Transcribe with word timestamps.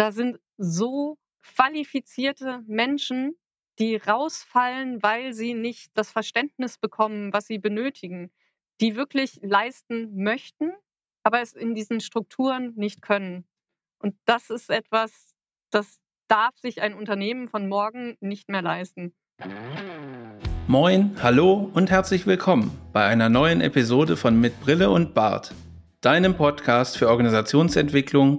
Da 0.00 0.12
sind 0.12 0.38
so 0.56 1.18
qualifizierte 1.42 2.62
Menschen, 2.66 3.36
die 3.78 3.96
rausfallen, 3.96 5.02
weil 5.02 5.34
sie 5.34 5.52
nicht 5.52 5.90
das 5.92 6.10
Verständnis 6.10 6.78
bekommen, 6.78 7.34
was 7.34 7.46
sie 7.46 7.58
benötigen, 7.58 8.30
die 8.80 8.96
wirklich 8.96 9.40
leisten 9.42 10.16
möchten, 10.16 10.72
aber 11.22 11.42
es 11.42 11.52
in 11.52 11.74
diesen 11.74 12.00
Strukturen 12.00 12.72
nicht 12.76 13.02
können. 13.02 13.44
Und 13.98 14.14
das 14.24 14.48
ist 14.48 14.70
etwas, 14.70 15.34
das 15.70 15.98
darf 16.28 16.56
sich 16.56 16.80
ein 16.80 16.94
Unternehmen 16.94 17.50
von 17.50 17.68
morgen 17.68 18.16
nicht 18.20 18.48
mehr 18.48 18.62
leisten. 18.62 19.12
Moin, 20.66 21.14
hallo 21.22 21.70
und 21.74 21.90
herzlich 21.90 22.26
willkommen 22.26 22.70
bei 22.94 23.04
einer 23.04 23.28
neuen 23.28 23.60
Episode 23.60 24.16
von 24.16 24.40
Mit 24.40 24.62
Brille 24.62 24.88
und 24.88 25.12
Bart, 25.12 25.52
deinem 26.00 26.38
Podcast 26.38 26.96
für 26.96 27.10
Organisationsentwicklung, 27.10 28.38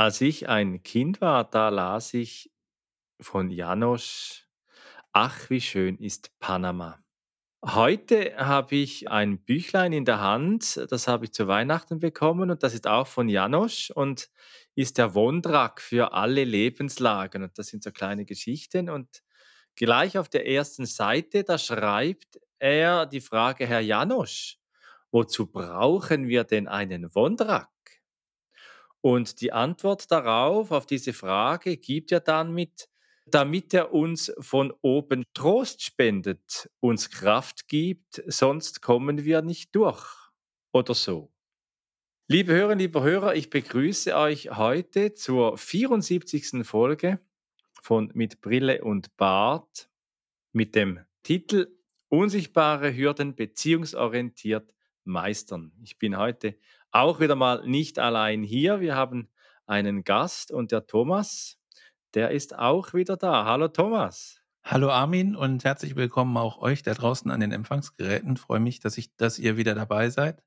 Als 0.00 0.22
ich 0.22 0.48
ein 0.48 0.82
Kind 0.82 1.20
war, 1.20 1.44
da 1.44 1.68
las 1.68 2.14
ich 2.14 2.50
von 3.20 3.50
Janosch, 3.50 4.46
Ach, 5.12 5.50
wie 5.50 5.60
schön 5.60 5.98
ist 5.98 6.30
Panama. 6.38 7.04
Heute 7.62 8.34
habe 8.38 8.76
ich 8.76 9.10
ein 9.10 9.44
Büchlein 9.44 9.92
in 9.92 10.06
der 10.06 10.22
Hand, 10.22 10.86
das 10.88 11.06
habe 11.06 11.26
ich 11.26 11.32
zu 11.34 11.48
Weihnachten 11.48 11.98
bekommen 11.98 12.50
und 12.50 12.62
das 12.62 12.72
ist 12.72 12.86
auch 12.86 13.08
von 13.08 13.28
Janosch 13.28 13.90
und 13.90 14.30
ist 14.74 14.96
der 14.96 15.14
Wondrak 15.14 15.82
für 15.82 16.14
alle 16.14 16.44
Lebenslagen. 16.44 17.42
Und 17.42 17.58
das 17.58 17.66
sind 17.66 17.82
so 17.82 17.92
kleine 17.92 18.24
Geschichten 18.24 18.88
und 18.88 19.22
gleich 19.76 20.16
auf 20.16 20.30
der 20.30 20.48
ersten 20.48 20.86
Seite, 20.86 21.44
da 21.44 21.58
schreibt 21.58 22.40
er 22.58 23.04
die 23.04 23.20
Frage, 23.20 23.66
Herr 23.66 23.80
Janosch, 23.80 24.60
wozu 25.10 25.52
brauchen 25.52 26.26
wir 26.26 26.44
denn 26.44 26.68
einen 26.68 27.14
Wondrak? 27.14 27.68
Und 29.02 29.40
die 29.40 29.52
Antwort 29.52 30.10
darauf, 30.10 30.70
auf 30.70 30.86
diese 30.86 31.12
Frage, 31.12 31.76
gibt 31.76 32.12
er 32.12 32.20
dann 32.20 32.52
mit, 32.52 32.88
damit 33.26 33.72
er 33.72 33.94
uns 33.94 34.32
von 34.40 34.72
oben 34.82 35.24
Trost 35.32 35.82
spendet, 35.82 36.70
uns 36.80 37.10
Kraft 37.10 37.68
gibt, 37.68 38.22
sonst 38.26 38.82
kommen 38.82 39.24
wir 39.24 39.42
nicht 39.42 39.74
durch. 39.74 40.04
Oder 40.72 40.94
so. 40.94 41.32
Liebe 42.28 42.52
Hörerinnen, 42.52 42.78
liebe 42.78 43.02
Hörer, 43.02 43.34
ich 43.34 43.50
begrüße 43.50 44.14
euch 44.14 44.50
heute 44.50 45.14
zur 45.14 45.58
74. 45.58 46.64
Folge 46.64 47.18
von 47.82 48.12
Mit 48.14 48.40
Brille 48.40 48.84
und 48.84 49.16
Bart 49.16 49.90
mit 50.52 50.74
dem 50.74 51.00
Titel 51.22 51.76
Unsichtbare 52.08 52.94
Hürden 52.96 53.34
beziehungsorientiert 53.34 54.74
meistern. 55.04 55.72
Ich 55.82 55.98
bin 55.98 56.16
heute 56.18 56.56
auch 56.92 57.20
wieder 57.20 57.36
mal 57.36 57.66
nicht 57.66 57.98
allein 57.98 58.42
hier. 58.42 58.80
Wir 58.80 58.96
haben 58.96 59.28
einen 59.66 60.04
Gast 60.04 60.50
und 60.50 60.72
der 60.72 60.86
Thomas, 60.86 61.58
der 62.14 62.30
ist 62.30 62.58
auch 62.58 62.94
wieder 62.94 63.16
da. 63.16 63.44
Hallo 63.44 63.68
Thomas. 63.68 64.40
Hallo 64.62 64.90
Armin 64.90 65.36
und 65.36 65.64
herzlich 65.64 65.96
willkommen 65.96 66.36
auch 66.36 66.58
euch 66.58 66.82
da 66.82 66.92
draußen 66.94 67.30
an 67.30 67.40
den 67.40 67.52
Empfangsgeräten. 67.52 68.36
Freue 68.36 68.60
mich, 68.60 68.80
dass, 68.80 68.98
ich, 68.98 69.14
dass 69.16 69.38
ihr 69.38 69.56
wieder 69.56 69.74
dabei 69.74 70.10
seid. 70.10 70.42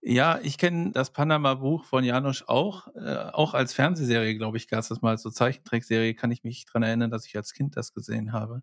Ja, 0.00 0.38
ich 0.42 0.58
kenne 0.58 0.92
das 0.92 1.10
Panama-Buch 1.10 1.84
von 1.84 2.04
Janusz 2.04 2.44
auch. 2.46 2.88
Äh, 2.94 3.30
auch 3.32 3.54
als 3.54 3.74
Fernsehserie, 3.74 4.36
glaube 4.36 4.56
ich, 4.56 4.68
gab 4.68 4.80
es 4.80 4.88
das 4.88 5.02
mal. 5.02 5.18
So 5.18 5.30
Zeichentrickserie 5.30 6.14
kann 6.14 6.30
ich 6.30 6.44
mich 6.44 6.64
daran 6.66 6.84
erinnern, 6.84 7.10
dass 7.10 7.26
ich 7.26 7.36
als 7.36 7.52
Kind 7.52 7.76
das 7.76 7.92
gesehen 7.92 8.32
habe. 8.32 8.62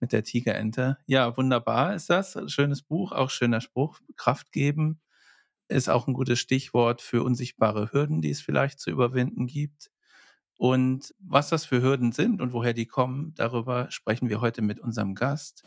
Mit 0.00 0.12
der 0.12 0.24
Tigerente. 0.24 0.98
Ja, 1.06 1.36
wunderbar 1.36 1.94
ist 1.94 2.10
das. 2.10 2.38
Schönes 2.46 2.82
Buch, 2.82 3.12
auch 3.12 3.30
schöner 3.30 3.60
Spruch. 3.60 4.00
Kraft 4.16 4.50
geben 4.50 5.00
ist 5.72 5.88
auch 5.88 6.06
ein 6.06 6.14
gutes 6.14 6.38
Stichwort 6.38 7.02
für 7.02 7.22
unsichtbare 7.22 7.92
Hürden, 7.92 8.22
die 8.22 8.30
es 8.30 8.40
vielleicht 8.40 8.80
zu 8.80 8.90
überwinden 8.90 9.46
gibt. 9.46 9.90
Und 10.56 11.14
was 11.18 11.48
das 11.48 11.64
für 11.64 11.82
Hürden 11.82 12.12
sind 12.12 12.40
und 12.40 12.52
woher 12.52 12.72
die 12.72 12.86
kommen, 12.86 13.34
darüber 13.34 13.90
sprechen 13.90 14.28
wir 14.28 14.40
heute 14.40 14.62
mit 14.62 14.78
unserem 14.78 15.14
Gast. 15.14 15.64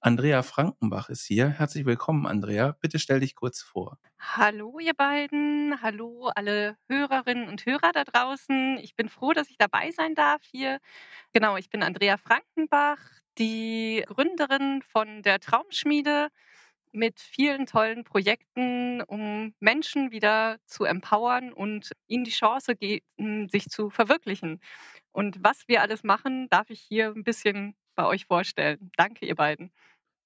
Andrea 0.00 0.42
Frankenbach 0.42 1.08
ist 1.08 1.24
hier. 1.24 1.48
Herzlich 1.48 1.84
willkommen, 1.84 2.26
Andrea. 2.26 2.76
Bitte 2.80 2.98
stell 3.00 3.20
dich 3.20 3.34
kurz 3.34 3.60
vor. 3.60 3.98
Hallo, 4.20 4.78
ihr 4.78 4.94
beiden. 4.94 5.82
Hallo, 5.82 6.30
alle 6.34 6.76
Hörerinnen 6.88 7.48
und 7.48 7.66
Hörer 7.66 7.90
da 7.92 8.04
draußen. 8.04 8.78
Ich 8.78 8.94
bin 8.94 9.08
froh, 9.08 9.32
dass 9.32 9.50
ich 9.50 9.58
dabei 9.58 9.90
sein 9.90 10.14
darf 10.14 10.42
hier. 10.44 10.78
Genau, 11.32 11.56
ich 11.56 11.70
bin 11.70 11.82
Andrea 11.82 12.18
Frankenbach, 12.18 13.00
die 13.38 14.04
Gründerin 14.06 14.82
von 14.82 15.22
der 15.22 15.40
Traumschmiede 15.40 16.28
mit 16.96 17.20
vielen 17.20 17.66
tollen 17.66 18.02
Projekten, 18.04 19.02
um 19.02 19.54
Menschen 19.60 20.10
wieder 20.10 20.58
zu 20.66 20.84
empowern 20.84 21.52
und 21.52 21.92
ihnen 22.08 22.24
die 22.24 22.30
Chance 22.30 22.74
geben, 22.74 23.48
sich 23.50 23.68
zu 23.68 23.90
verwirklichen. 23.90 24.60
Und 25.12 25.36
was 25.44 25.68
wir 25.68 25.82
alles 25.82 26.02
machen, 26.02 26.48
darf 26.50 26.70
ich 26.70 26.80
hier 26.80 27.12
ein 27.14 27.22
bisschen 27.22 27.76
bei 27.94 28.06
euch 28.06 28.26
vorstellen. 28.26 28.90
Danke, 28.96 29.26
ihr 29.26 29.34
beiden. 29.34 29.70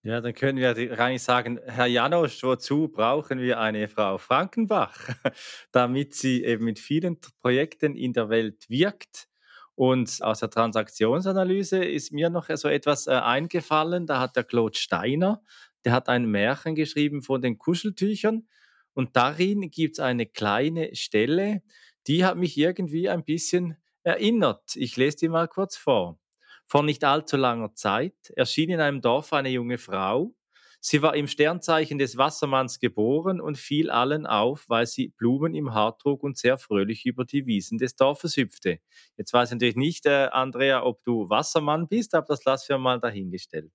Ja, 0.02 0.22
dann 0.22 0.32
können 0.32 0.56
wir 0.56 0.70
eigentlich 0.70 1.22
sagen, 1.22 1.60
Herr 1.66 1.86
Janosch, 1.86 2.42
wozu 2.42 2.88
brauchen 2.88 3.38
wir 3.38 3.60
eine 3.60 3.86
Frau 3.86 4.16
Frankenbach, 4.16 4.96
damit 5.72 6.14
sie 6.14 6.42
eben 6.42 6.64
mit 6.64 6.78
vielen 6.78 7.20
Projekten 7.42 7.94
in 7.96 8.14
der 8.14 8.30
Welt 8.30 8.70
wirkt. 8.70 9.28
Und 9.74 10.22
aus 10.22 10.40
der 10.40 10.50
Transaktionsanalyse 10.50 11.84
ist 11.84 12.12
mir 12.12 12.30
noch 12.30 12.48
so 12.54 12.68
etwas 12.68 13.06
äh, 13.06 13.12
eingefallen. 13.12 14.06
Da 14.06 14.20
hat 14.20 14.36
der 14.36 14.44
Claude 14.44 14.76
Steiner 14.76 15.42
der 15.84 15.92
hat 15.92 16.08
ein 16.08 16.26
Märchen 16.30 16.74
geschrieben 16.74 17.22
von 17.22 17.42
den 17.42 17.58
Kuscheltüchern 17.58 18.48
und 18.94 19.16
darin 19.16 19.70
gibt 19.70 19.96
es 19.96 20.00
eine 20.00 20.26
kleine 20.26 20.94
Stelle, 20.94 21.62
die 22.06 22.24
hat 22.24 22.36
mich 22.36 22.56
irgendwie 22.56 23.08
ein 23.08 23.24
bisschen 23.24 23.76
erinnert. 24.02 24.76
Ich 24.76 24.96
lese 24.96 25.18
die 25.18 25.28
mal 25.28 25.48
kurz 25.48 25.76
vor. 25.76 26.18
Vor 26.66 26.82
nicht 26.82 27.04
allzu 27.04 27.36
langer 27.36 27.74
Zeit 27.74 28.14
erschien 28.36 28.70
in 28.70 28.80
einem 28.80 29.00
Dorf 29.00 29.32
eine 29.32 29.48
junge 29.50 29.78
Frau. 29.78 30.34
Sie 30.82 31.02
war 31.02 31.14
im 31.14 31.26
Sternzeichen 31.28 31.98
des 31.98 32.16
Wassermanns 32.16 32.78
geboren 32.78 33.40
und 33.40 33.58
fiel 33.58 33.90
allen 33.90 34.26
auf, 34.26 34.64
weil 34.68 34.86
sie 34.86 35.08
Blumen 35.08 35.54
im 35.54 35.74
Haar 35.74 35.98
trug 35.98 36.22
und 36.22 36.38
sehr 36.38 36.56
fröhlich 36.56 37.04
über 37.04 37.24
die 37.26 37.44
Wiesen 37.44 37.76
des 37.76 37.96
Dorfes 37.96 38.36
hüpfte. 38.36 38.78
Jetzt 39.18 39.32
weiß 39.32 39.50
ich 39.50 39.54
natürlich 39.56 39.76
nicht, 39.76 40.06
äh, 40.06 40.28
Andrea, 40.32 40.82
ob 40.84 41.02
du 41.04 41.28
Wassermann 41.28 41.86
bist, 41.86 42.14
aber 42.14 42.26
das 42.28 42.44
lassen 42.44 42.70
wir 42.70 42.78
mal 42.78 42.98
dahingestellt. 42.98 43.72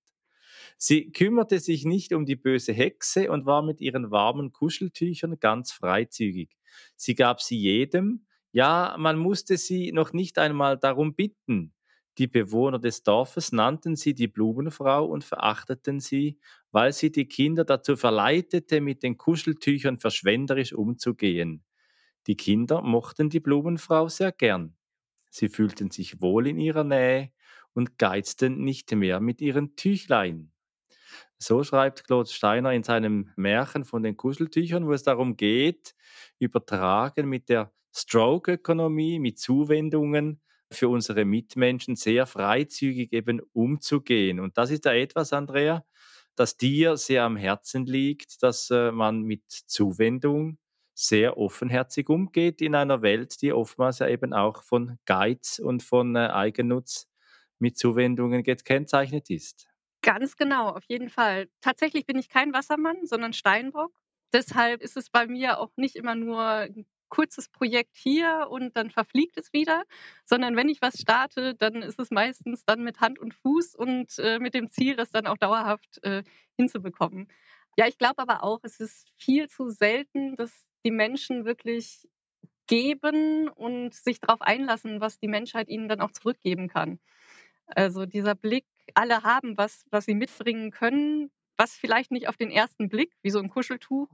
Sie 0.77 1.11
kümmerte 1.11 1.59
sich 1.59 1.85
nicht 1.85 2.13
um 2.13 2.25
die 2.25 2.35
böse 2.35 2.73
Hexe 2.73 3.31
und 3.31 3.45
war 3.45 3.61
mit 3.61 3.81
ihren 3.81 4.11
warmen 4.11 4.51
Kuscheltüchern 4.51 5.39
ganz 5.39 5.71
freizügig. 5.71 6.55
Sie 6.95 7.15
gab 7.15 7.41
sie 7.41 7.57
jedem, 7.57 8.25
ja, 8.51 8.95
man 8.97 9.17
musste 9.17 9.57
sie 9.57 9.91
noch 9.91 10.13
nicht 10.13 10.37
einmal 10.37 10.77
darum 10.77 11.15
bitten. 11.15 11.73
Die 12.17 12.27
Bewohner 12.27 12.79
des 12.79 13.03
Dorfes 13.03 13.51
nannten 13.51 13.95
sie 13.97 14.13
die 14.13 14.27
Blumenfrau 14.29 15.05
und 15.05 15.23
verachteten 15.25 15.99
sie, 15.99 16.39
weil 16.71 16.93
sie 16.93 17.11
die 17.11 17.27
Kinder 17.27 17.65
dazu 17.65 17.97
verleitete, 17.97 18.79
mit 18.79 19.03
den 19.03 19.17
Kuscheltüchern 19.17 19.99
verschwenderisch 19.99 20.73
umzugehen. 20.73 21.63
Die 22.27 22.35
Kinder 22.37 22.81
mochten 22.81 23.29
die 23.29 23.39
Blumenfrau 23.39 24.09
sehr 24.09 24.31
gern. 24.33 24.75
Sie 25.31 25.49
fühlten 25.49 25.91
sich 25.91 26.21
wohl 26.21 26.47
in 26.47 26.59
ihrer 26.59 26.83
Nähe 26.85 27.31
und 27.73 27.97
geizten 27.99 28.63
nicht 28.63 28.91
mehr 28.93 29.19
mit 29.21 29.41
ihren 29.41 29.75
Tüchlein. 29.77 30.51
So 31.37 31.63
schreibt 31.63 32.05
Claude 32.05 32.29
Steiner 32.29 32.73
in 32.73 32.83
seinem 32.83 33.31
Märchen 33.35 33.83
von 33.83 34.03
den 34.03 34.17
Kuscheltüchern, 34.17 34.87
wo 34.87 34.93
es 34.93 35.03
darum 35.03 35.35
geht, 35.37 35.95
übertragen 36.39 37.27
mit 37.27 37.49
der 37.49 37.71
Stroke-Ökonomie, 37.93 39.19
mit 39.19 39.37
Zuwendungen 39.39 40.41
für 40.71 40.89
unsere 40.89 41.25
Mitmenschen 41.25 41.95
sehr 41.95 42.25
freizügig 42.25 43.13
eben 43.13 43.41
umzugehen. 43.53 44.39
Und 44.39 44.57
das 44.57 44.71
ist 44.71 44.85
ja 44.85 44.93
etwas, 44.93 45.33
Andrea, 45.33 45.85
das 46.35 46.57
dir 46.57 46.97
sehr 46.97 47.23
am 47.23 47.37
Herzen 47.37 47.85
liegt, 47.85 48.41
dass 48.43 48.69
äh, 48.71 48.91
man 48.91 49.21
mit 49.21 49.43
Zuwendung 49.49 50.57
sehr 50.93 51.37
offenherzig 51.37 52.09
umgeht 52.09 52.61
in 52.61 52.75
einer 52.75 53.01
Welt, 53.01 53.41
die 53.41 53.53
oftmals 53.53 53.99
ja 53.99 54.07
eben 54.07 54.33
auch 54.33 54.63
von 54.63 54.97
Geiz 55.05 55.59
und 55.59 55.83
von 55.83 56.15
äh, 56.15 56.27
Eigennutz 56.27 57.07
mit 57.59 57.77
Zuwendungen 57.77 58.43
gekennzeichnet 58.43 59.29
ist. 59.29 59.67
Ganz 60.05 60.37
genau, 60.37 60.69
auf 60.69 60.83
jeden 60.87 61.09
Fall. 61.09 61.49
Tatsächlich 61.61 62.05
bin 62.05 62.17
ich 62.19 62.29
kein 62.29 62.53
Wassermann, 62.53 63.05
sondern 63.07 63.33
Steinbock. 63.33 63.91
Deshalb 64.33 64.81
ist 64.83 64.97
es 64.97 65.09
bei 65.09 65.25
mir 65.25 65.59
auch 65.59 65.71
nicht 65.77 65.95
immer 65.95 66.13
nur 66.15 66.67
kurzes 67.09 67.49
Projekt 67.49 67.95
hier 67.97 68.47
und 68.51 68.77
dann 68.77 68.91
verfliegt 68.91 69.37
es 69.37 69.51
wieder, 69.53 69.83
sondern 70.25 70.55
wenn 70.55 70.69
ich 70.69 70.81
was 70.81 70.99
starte, 71.01 71.55
dann 71.55 71.81
ist 71.81 71.99
es 71.99 72.11
meistens 72.11 72.65
dann 72.65 72.83
mit 72.83 72.99
Hand 73.01 73.19
und 73.19 73.33
Fuß 73.33 73.75
und 73.75 74.19
äh, 74.19 74.39
mit 74.39 74.53
dem 74.53 74.69
Ziel, 74.69 74.95
das 74.95 75.11
dann 75.11 75.27
auch 75.27 75.37
dauerhaft 75.37 76.03
äh, 76.03 76.23
hinzubekommen. 76.57 77.27
Ja, 77.77 77.87
ich 77.87 77.97
glaube 77.97 78.19
aber 78.21 78.43
auch, 78.43 78.59
es 78.63 78.79
ist 78.79 79.07
viel 79.17 79.49
zu 79.49 79.69
selten, 79.69 80.35
dass 80.37 80.51
die 80.85 80.91
Menschen 80.91 81.45
wirklich 81.45 82.07
geben 82.67 83.49
und 83.49 83.93
sich 83.95 84.19
darauf 84.21 84.41
einlassen, 84.41 85.01
was 85.01 85.19
die 85.19 85.29
Menschheit 85.29 85.69
ihnen 85.69 85.89
dann 85.89 86.01
auch 86.01 86.11
zurückgeben 86.13 86.69
kann. 86.69 86.99
Also 87.67 88.05
dieser 88.05 88.35
Blick, 88.35 88.65
alle 88.93 89.23
haben 89.23 89.57
was, 89.57 89.85
was 89.91 90.05
sie 90.05 90.15
mitbringen 90.15 90.71
können, 90.71 91.31
was 91.57 91.73
vielleicht 91.73 92.11
nicht 92.11 92.27
auf 92.27 92.37
den 92.37 92.51
ersten 92.51 92.89
Blick, 92.89 93.13
wie 93.21 93.29
so 93.29 93.39
ein 93.39 93.49
Kuscheltuch, 93.49 94.09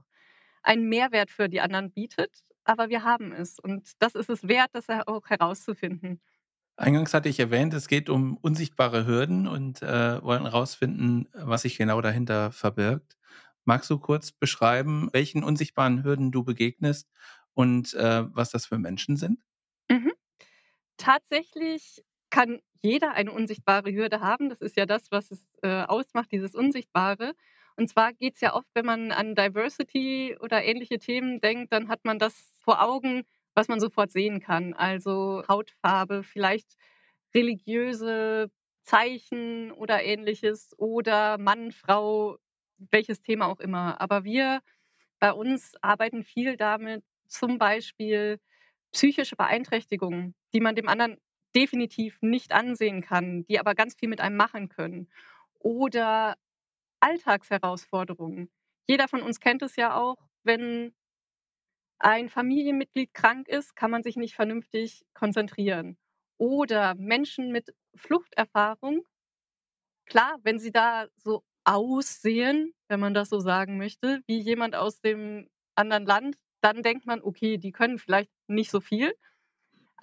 einen 0.62 0.88
Mehrwert 0.88 1.30
für 1.30 1.48
die 1.48 1.60
anderen 1.60 1.92
bietet, 1.92 2.44
aber 2.64 2.88
wir 2.88 3.04
haben 3.04 3.32
es. 3.32 3.58
Und 3.58 3.90
das 3.98 4.14
ist 4.14 4.30
es 4.30 4.46
wert, 4.46 4.70
das 4.72 4.88
auch 4.88 5.28
herauszufinden. 5.28 6.20
Eingangs 6.76 7.12
hatte 7.12 7.28
ich 7.28 7.38
erwähnt, 7.38 7.74
es 7.74 7.86
geht 7.86 8.08
um 8.08 8.36
unsichtbare 8.38 9.06
Hürden 9.06 9.46
und 9.46 9.82
äh, 9.82 10.22
wollen 10.22 10.42
herausfinden, 10.42 11.28
was 11.34 11.62
sich 11.62 11.76
genau 11.76 12.00
dahinter 12.00 12.50
verbirgt. 12.50 13.18
Magst 13.64 13.90
du 13.90 13.98
kurz 13.98 14.32
beschreiben, 14.32 15.08
welchen 15.12 15.44
unsichtbaren 15.44 16.02
Hürden 16.02 16.32
du 16.32 16.44
begegnest 16.44 17.08
und 17.54 17.94
äh, 17.94 18.24
was 18.34 18.50
das 18.50 18.66
für 18.66 18.78
Menschen 18.78 19.16
sind? 19.16 19.44
Mhm. 19.90 20.12
Tatsächlich 20.96 22.02
kann 22.30 22.60
jeder 22.82 23.12
eine 23.12 23.32
unsichtbare 23.32 23.92
Hürde 23.92 24.20
haben. 24.20 24.48
Das 24.48 24.60
ist 24.60 24.76
ja 24.76 24.86
das, 24.86 25.10
was 25.10 25.30
es 25.30 25.40
äh, 25.62 25.82
ausmacht, 25.84 26.32
dieses 26.32 26.54
Unsichtbare. 26.54 27.34
Und 27.76 27.88
zwar 27.88 28.12
geht 28.12 28.34
es 28.34 28.40
ja 28.40 28.54
oft, 28.54 28.68
wenn 28.74 28.84
man 28.86 29.12
an 29.12 29.34
Diversity 29.34 30.36
oder 30.40 30.62
ähnliche 30.62 30.98
Themen 30.98 31.40
denkt, 31.40 31.72
dann 31.72 31.88
hat 31.88 32.04
man 32.04 32.18
das 32.18 32.52
vor 32.58 32.82
Augen, 32.82 33.22
was 33.54 33.68
man 33.68 33.80
sofort 33.80 34.10
sehen 34.10 34.40
kann. 34.40 34.74
Also 34.74 35.42
Hautfarbe, 35.48 36.22
vielleicht 36.22 36.76
religiöse 37.34 38.50
Zeichen 38.82 39.72
oder 39.72 40.02
ähnliches 40.02 40.74
oder 40.78 41.38
Mann, 41.38 41.72
Frau, 41.72 42.36
welches 42.78 43.22
Thema 43.22 43.46
auch 43.46 43.60
immer. 43.60 44.00
Aber 44.00 44.24
wir 44.24 44.60
bei 45.18 45.32
uns 45.32 45.74
arbeiten 45.82 46.24
viel 46.24 46.56
damit, 46.56 47.04
zum 47.26 47.58
Beispiel 47.58 48.38
psychische 48.92 49.36
Beeinträchtigungen, 49.36 50.34
die 50.52 50.60
man 50.60 50.74
dem 50.74 50.88
anderen 50.88 51.16
definitiv 51.54 52.18
nicht 52.22 52.52
ansehen 52.52 53.02
kann, 53.02 53.44
die 53.46 53.58
aber 53.58 53.74
ganz 53.74 53.94
viel 53.94 54.08
mit 54.08 54.20
einem 54.20 54.36
machen 54.36 54.68
können. 54.68 55.08
Oder 55.58 56.36
Alltagsherausforderungen. 57.00 58.50
Jeder 58.86 59.08
von 59.08 59.22
uns 59.22 59.40
kennt 59.40 59.62
es 59.62 59.76
ja 59.76 59.96
auch, 59.96 60.16
wenn 60.44 60.94
ein 61.98 62.28
Familienmitglied 62.28 63.14
krank 63.14 63.48
ist, 63.48 63.76
kann 63.76 63.90
man 63.90 64.02
sich 64.02 64.16
nicht 64.16 64.34
vernünftig 64.34 65.04
konzentrieren. 65.14 65.96
Oder 66.36 66.94
Menschen 66.96 67.52
mit 67.52 67.74
Fluchterfahrung, 67.94 69.04
klar, 70.06 70.36
wenn 70.42 70.58
sie 70.58 70.72
da 70.72 71.06
so 71.16 71.44
aussehen, 71.64 72.74
wenn 72.88 73.00
man 73.00 73.14
das 73.14 73.28
so 73.28 73.38
sagen 73.38 73.78
möchte, 73.78 74.22
wie 74.26 74.40
jemand 74.40 74.74
aus 74.74 75.00
dem 75.00 75.48
anderen 75.76 76.06
Land, 76.06 76.36
dann 76.60 76.82
denkt 76.82 77.06
man, 77.06 77.22
okay, 77.22 77.58
die 77.58 77.72
können 77.72 77.98
vielleicht 77.98 78.30
nicht 78.48 78.70
so 78.70 78.80
viel. 78.80 79.14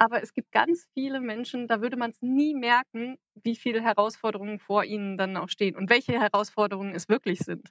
Aber 0.02 0.24
es 0.24 0.34
gibt 0.34 0.52
ganz 0.54 0.88
viele 0.94 1.20
Menschen, 1.20 1.68
da 1.68 1.82
würde 1.82 1.98
man 1.98 2.12
es 2.12 2.22
nie 2.22 2.54
merken, 2.56 3.18
wie 3.36 3.56
viele 3.58 3.82
Herausforderungen 3.82 4.58
vor 4.60 4.86
ihnen 4.86 5.18
dann 5.18 5.36
auch 5.36 5.50
stehen 5.50 5.76
und 5.76 5.90
welche 5.90 6.14
Herausforderungen 6.20 6.96
es 6.96 7.10
wirklich 7.10 7.40
sind. 7.40 7.68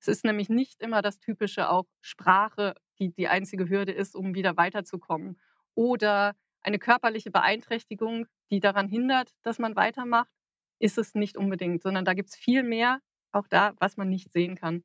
Es 0.00 0.06
ist 0.08 0.24
nämlich 0.24 0.48
nicht 0.48 0.80
immer 0.80 1.02
das 1.02 1.18
typische 1.18 1.68
auch 1.70 1.86
Sprache, 2.00 2.74
die 3.00 3.12
die 3.12 3.26
einzige 3.28 3.68
Hürde 3.68 3.92
ist, 3.92 4.14
um 4.14 4.34
wieder 4.34 4.56
weiterzukommen. 4.56 5.40
Oder 5.74 6.34
eine 6.62 6.78
körperliche 6.78 7.30
Beeinträchtigung, 7.32 8.26
die 8.52 8.60
daran 8.60 8.88
hindert, 8.88 9.32
dass 9.42 9.58
man 9.58 9.74
weitermacht, 9.74 10.30
ist 10.78 10.98
es 10.98 11.14
nicht 11.14 11.36
unbedingt, 11.36 11.82
sondern 11.82 12.04
da 12.04 12.14
gibt 12.14 12.28
es 12.30 12.36
viel 12.36 12.62
mehr, 12.62 13.00
auch 13.32 13.48
da, 13.48 13.74
was 13.78 13.96
man 13.96 14.08
nicht 14.08 14.32
sehen 14.32 14.54
kann. 14.56 14.84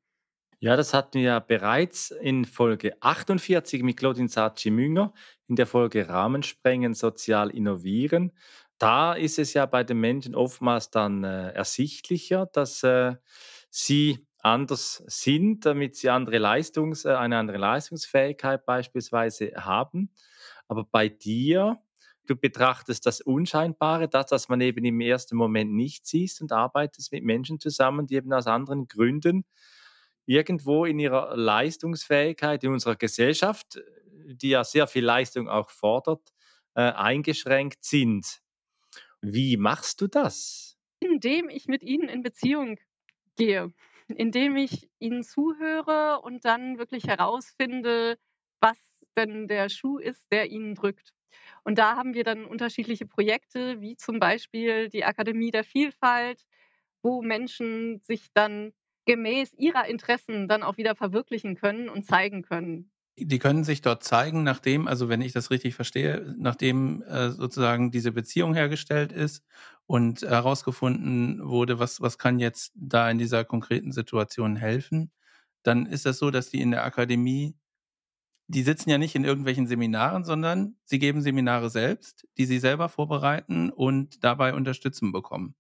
Ja, 0.59 0.75
das 0.75 0.94
hatten 0.94 1.19
wir 1.19 1.21
ja 1.24 1.39
bereits 1.39 2.09
in 2.12 2.45
Folge 2.45 2.94
48 3.01 3.83
mit 3.83 3.98
Claudine 3.98 4.27
Saci-Münger, 4.27 5.13
in 5.48 5.56
der 5.56 5.68
Folge 5.68 6.09
Rahmen 6.09 6.42
sprengen, 6.44 6.95
sozial 6.95 7.51
innovieren. 7.51 8.31
Da 8.80 9.13
ist 9.13 9.38
es 9.39 9.54
ja 9.54 9.65
bei 9.68 9.83
den 9.83 10.00
Menschen 10.00 10.33
oftmals 10.36 10.89
dann 10.89 11.24
äh, 11.24 11.51
ersichtlicher, 11.51 12.48
dass 12.48 12.81
äh, 12.83 13.15
sie 13.69 14.25
anders 14.39 15.04
sind, 15.07 15.65
damit 15.65 15.95
sie 15.95 16.09
andere 16.09 16.38
Leistungs, 16.39 17.06
äh, 17.06 17.10
eine 17.13 17.38
andere 17.38 17.57
Leistungsfähigkeit 17.57 18.65
beispielsweise 18.65 19.51
haben. 19.57 20.12
Aber 20.68 20.86
bei 20.86 21.07
dir, 21.10 21.80
du 22.27 22.36
betrachtest 22.36 23.06
das 23.06 23.21
Unscheinbare, 23.21 24.07
das, 24.10 24.31
was 24.31 24.50
man 24.50 24.62
eben 24.62 24.83
im 24.86 25.01
ersten 25.01 25.36
Moment 25.38 25.71
nicht 25.74 26.07
sieht 26.07 26.39
und 26.42 26.51
arbeitest 26.51 27.12
mit 27.12 27.24
Menschen 27.24 27.60
zusammen, 27.60 28.07
die 28.07 28.15
eben 28.15 28.33
aus 28.33 28.48
anderen 28.48 28.88
Gründen 28.88 29.45
irgendwo 30.27 30.85
in 30.85 31.00
ihrer 31.00 31.35
Leistungsfähigkeit 31.35 32.63
in 32.63 32.74
unserer 32.74 32.95
Gesellschaft, 32.95 33.79
die 34.25 34.50
ja 34.50 34.63
sehr 34.63 34.85
viel 34.88 35.03
Leistung 35.03 35.50
auch 35.50 35.69
fordert, 35.71 36.33
äh, 36.75 36.81
eingeschränkt 36.81 37.83
sind. 37.83 38.41
Wie 39.21 39.57
machst 39.57 40.01
du 40.01 40.07
das? 40.07 40.77
Indem 41.00 41.50
ich 41.50 41.68
mit 41.68 41.81
ihnen 41.81 42.09
in 42.09 42.21
Beziehung 42.21 42.77
gehe, 43.35 43.74
indem 44.09 44.57
ich 44.57 44.89
ihnen 45.00 45.24
zuhöre 45.24 46.21
und 46.21 46.45
dann 46.45 46.77
wirklich 46.77 47.06
herausfinde, 47.06 48.18
was 48.59 48.77
denn 49.15 49.47
der 49.47 49.69
Schuh 49.69 49.97
ist, 49.97 50.24
der 50.31 50.51
ihnen 50.51 50.75
drückt. 50.75 51.13
Und 51.63 51.77
da 51.77 51.95
haben 51.95 52.13
wir 52.13 52.24
dann 52.24 52.45
unterschiedliche 52.45 53.06
Projekte, 53.06 53.81
wie 53.81 53.95
zum 53.95 54.19
Beispiel 54.19 54.89
die 54.89 55.03
Akademie 55.06 55.51
der 55.51 55.63
Vielfalt, 55.63 56.44
wo 57.01 57.21
Menschen 57.21 58.00
sich 58.00 58.27
dann 58.33 58.74
gemäß 59.07 59.54
ihrer 59.57 59.88
Interessen 59.88 60.48
dann 60.48 60.62
auch 60.63 60.77
wieder 60.77 60.95
verwirklichen 60.95 61.56
können 61.56 61.89
und 61.89 62.06
zeigen 62.06 62.44
können. 62.44 62.92
Die 63.19 63.39
können 63.39 63.63
sich 63.63 63.81
dort 63.81 64.04
zeigen, 64.04 64.44
nachdem, 64.44 64.88
also 64.88 65.09
wenn 65.09 65.21
ich 65.21 65.31
das 65.33 65.50
richtig 65.50 65.74
verstehe, 65.74 66.36
nachdem 66.38 67.01
äh, 67.01 67.31
sozusagen 67.31 67.89
diese 67.89 68.12
Beziehung 68.12 68.54
hergestellt 68.54 69.12
ist 69.12 69.44
und 69.88 70.21
herausgefunden 70.21 71.39
wurde, 71.44 71.80
was, 71.80 72.00
was 72.00 72.19
kann 72.19 72.38
jetzt 72.38 72.74
da 72.75 73.09
in 73.09 73.18
dieser 73.18 73.44
konkreten 73.44 73.92
Situation 73.92 74.56
helfen, 74.56 75.12
dann 75.63 75.88
ist 75.88 76.06
das 76.06 76.19
so, 76.19 76.30
dass 76.30 76.51
die 76.51 76.62
in 76.62 76.69
der 76.69 76.83
Akademie, 76.83 77.56
die 78.48 78.63
sitzen 78.63 78.89
ja 78.89 78.98
nicht 78.98 79.15
in 79.15 79.25
irgendwelchen 79.25 79.68
Seminaren, 79.68 80.24
sondern 80.24 80.75
sie 80.86 81.00
geben 81.00 81.21
Seminare 81.21 81.69
selbst, 81.69 82.27
die 82.38 82.45
sie 82.45 82.60
selber 82.60 82.89
vorbereiten 82.89 83.71
und 83.71 84.24
dabei 84.24 84.53
Unterstützung 84.53 85.12
bekommen. 85.12 85.56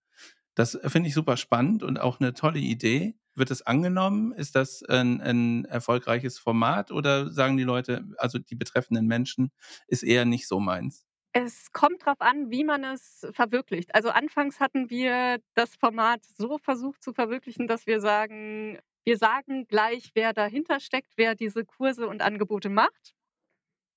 Das 0.55 0.79
finde 0.85 1.09
ich 1.09 1.15
super 1.15 1.37
spannend 1.37 1.83
und 1.83 1.99
auch 1.99 2.19
eine 2.19 2.33
tolle 2.33 2.59
Idee. 2.59 3.15
Wird 3.37 3.51
es 3.51 3.61
angenommen? 3.61 4.31
Ist 4.31 4.55
das 4.55 4.81
ein, 4.83 5.21
ein 5.21 5.65
erfolgreiches 5.65 6.39
Format 6.39 6.91
oder 6.91 7.29
sagen 7.31 7.55
die 7.55 7.63
Leute, 7.63 8.03
also 8.17 8.39
die 8.39 8.55
betreffenden 8.55 9.05
Menschen, 9.05 9.51
ist 9.87 10.03
eher 10.03 10.25
nicht 10.25 10.47
so 10.47 10.59
meins? 10.59 11.05
Es 11.33 11.71
kommt 11.71 12.01
darauf 12.01 12.19
an, 12.19 12.49
wie 12.49 12.63
man 12.63 12.83
es 12.83 13.27
verwirklicht. 13.31 13.93
Also 13.93 14.09
anfangs 14.09 14.59
hatten 14.59 14.89
wir 14.89 15.39
das 15.53 15.75
Format 15.75 16.25
so 16.25 16.57
versucht 16.57 17.03
zu 17.03 17.13
verwirklichen, 17.13 17.67
dass 17.67 17.85
wir 17.85 18.01
sagen, 18.01 18.79
wir 19.05 19.17
sagen 19.17 19.67
gleich, 19.67 20.09
wer 20.15 20.33
dahinter 20.33 20.79
steckt, 20.79 21.13
wer 21.15 21.35
diese 21.35 21.63
Kurse 21.63 22.07
und 22.07 22.23
Angebote 22.23 22.69
macht. 22.69 23.13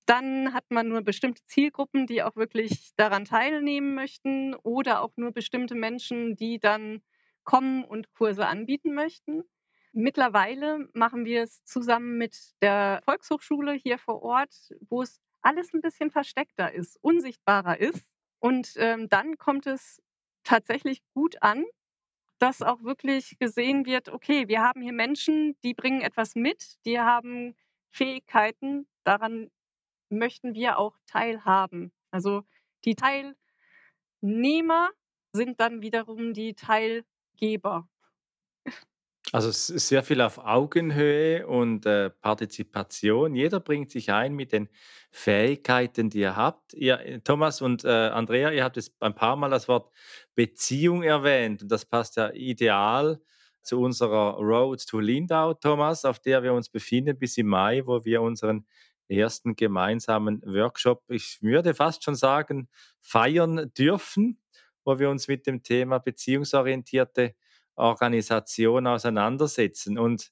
Dann 0.04 0.52
hat 0.52 0.64
man 0.70 0.88
nur 0.88 1.00
bestimmte 1.00 1.42
Zielgruppen, 1.46 2.06
die 2.06 2.22
auch 2.22 2.36
wirklich 2.36 2.92
daran 2.96 3.24
teilnehmen 3.24 3.94
möchten 3.94 4.54
oder 4.56 5.00
auch 5.00 5.16
nur 5.16 5.32
bestimmte 5.32 5.74
Menschen, 5.74 6.36
die 6.36 6.58
dann 6.58 7.00
kommen 7.50 7.84
und 7.84 8.12
Kurse 8.12 8.46
anbieten 8.46 8.94
möchten. 8.94 9.42
Mittlerweile 9.92 10.88
machen 10.94 11.24
wir 11.24 11.42
es 11.42 11.64
zusammen 11.64 12.16
mit 12.16 12.36
der 12.62 13.00
Volkshochschule 13.04 13.72
hier 13.72 13.98
vor 13.98 14.22
Ort, 14.22 14.54
wo 14.88 15.02
es 15.02 15.20
alles 15.42 15.74
ein 15.74 15.80
bisschen 15.80 16.12
versteckter 16.12 16.72
ist, 16.72 16.96
unsichtbarer 17.02 17.80
ist. 17.80 18.06
Und 18.38 18.74
ähm, 18.76 19.08
dann 19.08 19.36
kommt 19.36 19.66
es 19.66 20.00
tatsächlich 20.44 21.02
gut 21.12 21.42
an, 21.42 21.64
dass 22.38 22.62
auch 22.62 22.84
wirklich 22.84 23.36
gesehen 23.40 23.84
wird, 23.84 24.10
okay, 24.10 24.46
wir 24.46 24.62
haben 24.62 24.80
hier 24.80 24.92
Menschen, 24.92 25.56
die 25.64 25.74
bringen 25.74 26.02
etwas 26.02 26.36
mit, 26.36 26.76
die 26.84 27.00
haben 27.00 27.56
Fähigkeiten, 27.90 28.86
daran 29.02 29.50
möchten 30.08 30.54
wir 30.54 30.78
auch 30.78 30.96
teilhaben. 31.06 31.90
Also 32.12 32.44
die 32.84 32.94
Teilnehmer 32.94 34.90
sind 35.32 35.58
dann 35.58 35.82
wiederum 35.82 36.32
die 36.32 36.54
Teilgeber. 37.40 37.88
Also 39.32 39.48
es 39.48 39.70
ist 39.70 39.88
sehr 39.88 40.02
viel 40.02 40.20
auf 40.22 40.38
Augenhöhe 40.38 41.46
und 41.46 41.86
äh, 41.86 42.10
Partizipation. 42.10 43.34
Jeder 43.36 43.60
bringt 43.60 43.90
sich 43.90 44.10
ein 44.10 44.34
mit 44.34 44.50
den 44.52 44.68
Fähigkeiten, 45.12 46.10
die 46.10 46.20
ihr 46.20 46.34
habt. 46.34 46.74
Ihr, 46.74 46.98
äh, 47.00 47.20
Thomas 47.20 47.60
und 47.60 47.84
äh, 47.84 47.88
Andrea, 47.88 48.50
ihr 48.50 48.64
habt 48.64 48.76
jetzt 48.76 48.92
ein 49.00 49.14
paar 49.14 49.36
Mal 49.36 49.50
das 49.50 49.68
Wort 49.68 49.92
Beziehung 50.34 51.04
erwähnt 51.04 51.62
und 51.62 51.70
das 51.70 51.84
passt 51.84 52.16
ja 52.16 52.30
ideal 52.32 53.20
zu 53.62 53.80
unserer 53.80 54.36
Road 54.38 54.84
to 54.86 54.98
Lindau, 54.98 55.54
Thomas, 55.54 56.04
auf 56.04 56.18
der 56.18 56.42
wir 56.42 56.52
uns 56.52 56.68
befinden 56.68 57.16
bis 57.16 57.36
im 57.36 57.46
Mai, 57.46 57.86
wo 57.86 58.04
wir 58.04 58.22
unseren 58.22 58.66
ersten 59.06 59.54
gemeinsamen 59.54 60.42
Workshop, 60.44 61.04
ich 61.08 61.38
würde 61.40 61.74
fast 61.74 62.02
schon 62.04 62.14
sagen, 62.16 62.68
feiern 63.00 63.70
dürfen, 63.76 64.39
wo 64.84 64.98
wir 64.98 65.10
uns 65.10 65.28
mit 65.28 65.46
dem 65.46 65.62
Thema 65.62 65.98
beziehungsorientierte 65.98 67.34
Organisation 67.76 68.86
auseinandersetzen. 68.86 69.98
Und 69.98 70.30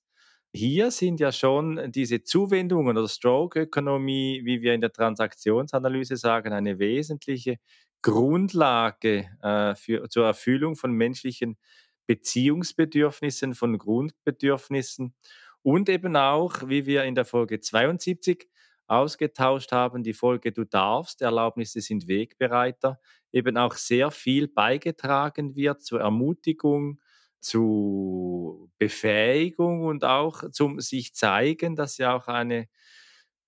hier 0.53 0.91
sind 0.91 1.21
ja 1.21 1.33
schon 1.33 1.93
diese 1.93 2.23
Zuwendungen 2.23 2.97
oder 2.97 3.09
Stroke-Ökonomie, 3.09 4.43
wie 4.45 4.63
wir 4.63 4.75
in 4.75 4.81
der 4.81 4.93
Transaktionsanalyse 4.93 6.17
sagen, 6.17 6.53
eine 6.53 6.79
wesentliche 6.79 7.59
Grundlage 8.03 9.29
äh, 9.43 9.75
für, 9.75 10.09
zur 10.09 10.27
Erfüllung 10.27 10.77
von 10.77 10.93
menschlichen 10.93 11.59
Beziehungsbedürfnissen, 12.07 13.55
von 13.55 13.77
Grundbedürfnissen 13.77 15.15
und 15.63 15.89
eben 15.89 16.17
auch, 16.17 16.69
wie 16.69 16.87
wir 16.87 17.05
in 17.05 17.15
der 17.15 17.25
Folge 17.25 17.61
72 17.61 18.49
ausgetauscht 18.87 19.73
haben, 19.73 20.03
die 20.03 20.15
Folge 20.15 20.53
Du 20.53 20.65
darfst, 20.65 21.21
Erlaubnisse 21.21 21.83
sind 21.83 22.09
Wegbereiter, 22.09 22.99
eben 23.33 23.57
auch 23.57 23.75
sehr 23.75 24.11
viel 24.11 24.49
beigetragen 24.49 25.57
wird 25.57 25.83
zur 25.83 26.01
Ermutigung, 26.01 27.01
zu 27.41 28.71
Befähigung 28.79 29.85
und 29.85 30.05
auch 30.05 30.51
zum 30.51 30.81
sich 30.81 31.15
zeigen, 31.15 31.77
dass 31.77 31.99
ja 31.99 32.17
auch 32.17 32.27
eine 32.29 32.69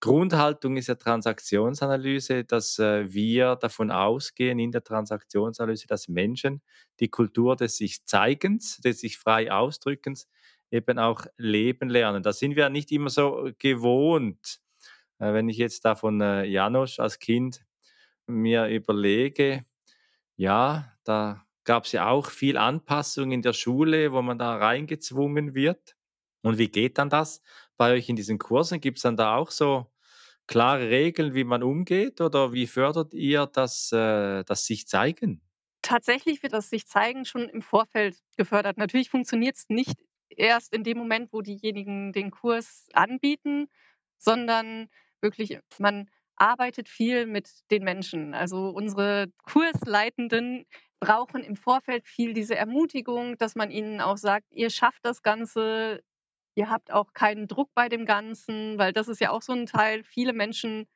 Grundhaltung 0.00 0.76
ist 0.78 0.88
ja 0.88 0.94
Transaktionsanalyse, 0.94 2.44
dass 2.44 2.78
äh, 2.78 3.12
wir 3.12 3.56
davon 3.56 3.90
ausgehen 3.90 4.58
in 4.58 4.72
der 4.72 4.82
Transaktionsanalyse, 4.82 5.87
dass 5.87 6.08
Menschen 6.08 6.62
die 7.00 7.08
Kultur 7.10 7.54
des 7.56 7.76
sich 7.76 8.06
Zeigens, 8.06 8.78
des 8.80 9.00
sich 9.00 9.18
frei 9.18 9.52
Ausdrückens 9.52 10.26
eben 10.70 10.99
auch 10.99 11.26
leben 11.37 11.90
lernen. 11.90 12.22
Da 12.22 12.32
sind 12.32 12.56
wir 12.56 12.70
nicht 12.70 12.90
immer 12.92 13.10
so 13.10 13.50
gewohnt. 13.58 14.60
Äh, 15.18 15.34
wenn 15.34 15.49
ich 15.50 15.58
jetzt 15.58 15.84
da 15.84 15.94
von 15.96 16.20
äh, 16.20 16.44
Janosch 16.44 16.99
als 17.00 17.18
Kind 17.18 17.64
mir 18.26 18.68
überlege, 18.68 19.64
ja, 20.40 20.90
da 21.04 21.47
gab 21.64 21.85
es 21.85 21.92
ja 21.92 22.09
auch 22.09 22.30
viel 22.30 22.56
Anpassung 22.56 23.30
in 23.30 23.42
der 23.42 23.52
Schule, 23.52 24.11
wo 24.12 24.23
man 24.23 24.38
da 24.38 24.56
reingezwungen 24.56 25.54
wird. 25.54 25.97
Und 26.42 26.56
wie 26.56 26.68
geht 26.68 26.97
dann 26.97 27.11
das 27.11 27.42
bei 27.76 27.92
euch 27.92 28.09
in 28.09 28.16
diesen 28.16 28.38
Kursen? 28.38 28.80
Gibt 28.80 28.97
es 28.97 29.02
dann 29.02 29.18
da 29.18 29.37
auch 29.37 29.50
so 29.50 29.92
klare 30.47 30.88
Regeln, 30.88 31.35
wie 31.35 31.44
man 31.44 31.62
umgeht 31.62 32.23
oder 32.23 32.54
wie 32.54 32.66
fördert 32.66 33.12
ihr 33.12 33.47
das, 33.47 33.92
äh, 33.92 34.42
das 34.44 34.64
sich 34.64 34.88
zeigen? 34.88 35.42
Tatsächlich 35.82 36.42
wird 36.42 36.54
das 36.54 36.70
sich 36.70 36.87
zeigen 36.87 37.26
schon 37.26 37.47
im 37.50 37.61
Vorfeld 37.61 38.16
gefördert. 38.38 38.78
Natürlich 38.78 39.11
funktioniert 39.11 39.56
es 39.56 39.66
nicht 39.68 39.99
erst 40.30 40.73
in 40.73 40.85
dem 40.85 40.97
Moment, 40.97 41.35
wo 41.35 41.42
diejenigen 41.42 42.12
den 42.14 42.30
Kurs 42.30 42.87
anbieten, 42.94 43.68
sondern 44.16 44.88
wirklich, 45.20 45.59
man 45.78 46.09
arbeitet 46.40 46.88
viel 46.88 47.26
mit 47.26 47.49
den 47.70 47.85
Menschen. 47.85 48.35
Also 48.35 48.70
unsere 48.70 49.26
Kursleitenden 49.44 50.64
brauchen 51.00 51.42
im 51.42 51.56
Vorfeld 51.56 52.06
viel 52.06 52.32
diese 52.32 52.56
Ermutigung, 52.56 53.37
dass 53.38 53.54
man 53.56 53.70
ihnen 53.70 54.00
auch 54.00 54.16
sagt, 54.16 54.47
ihr 54.50 54.70
schafft 54.70 55.04
das 55.04 55.23
Ganze, 55.23 56.02
ihr 56.54 56.70
habt 56.70 56.92
auch 56.92 57.12
keinen 57.12 57.47
Druck 57.47 57.70
bei 57.75 57.88
dem 57.88 58.06
Ganzen, 58.06 58.78
weil 58.78 58.92
das 58.92 59.09
ist 59.09 59.20
ja 59.20 59.30
auch 59.30 59.42
so 59.42 59.52
ein 59.52 59.66
Teil. 59.66 60.02
Viele 60.04 60.32
Menschen 60.32 60.87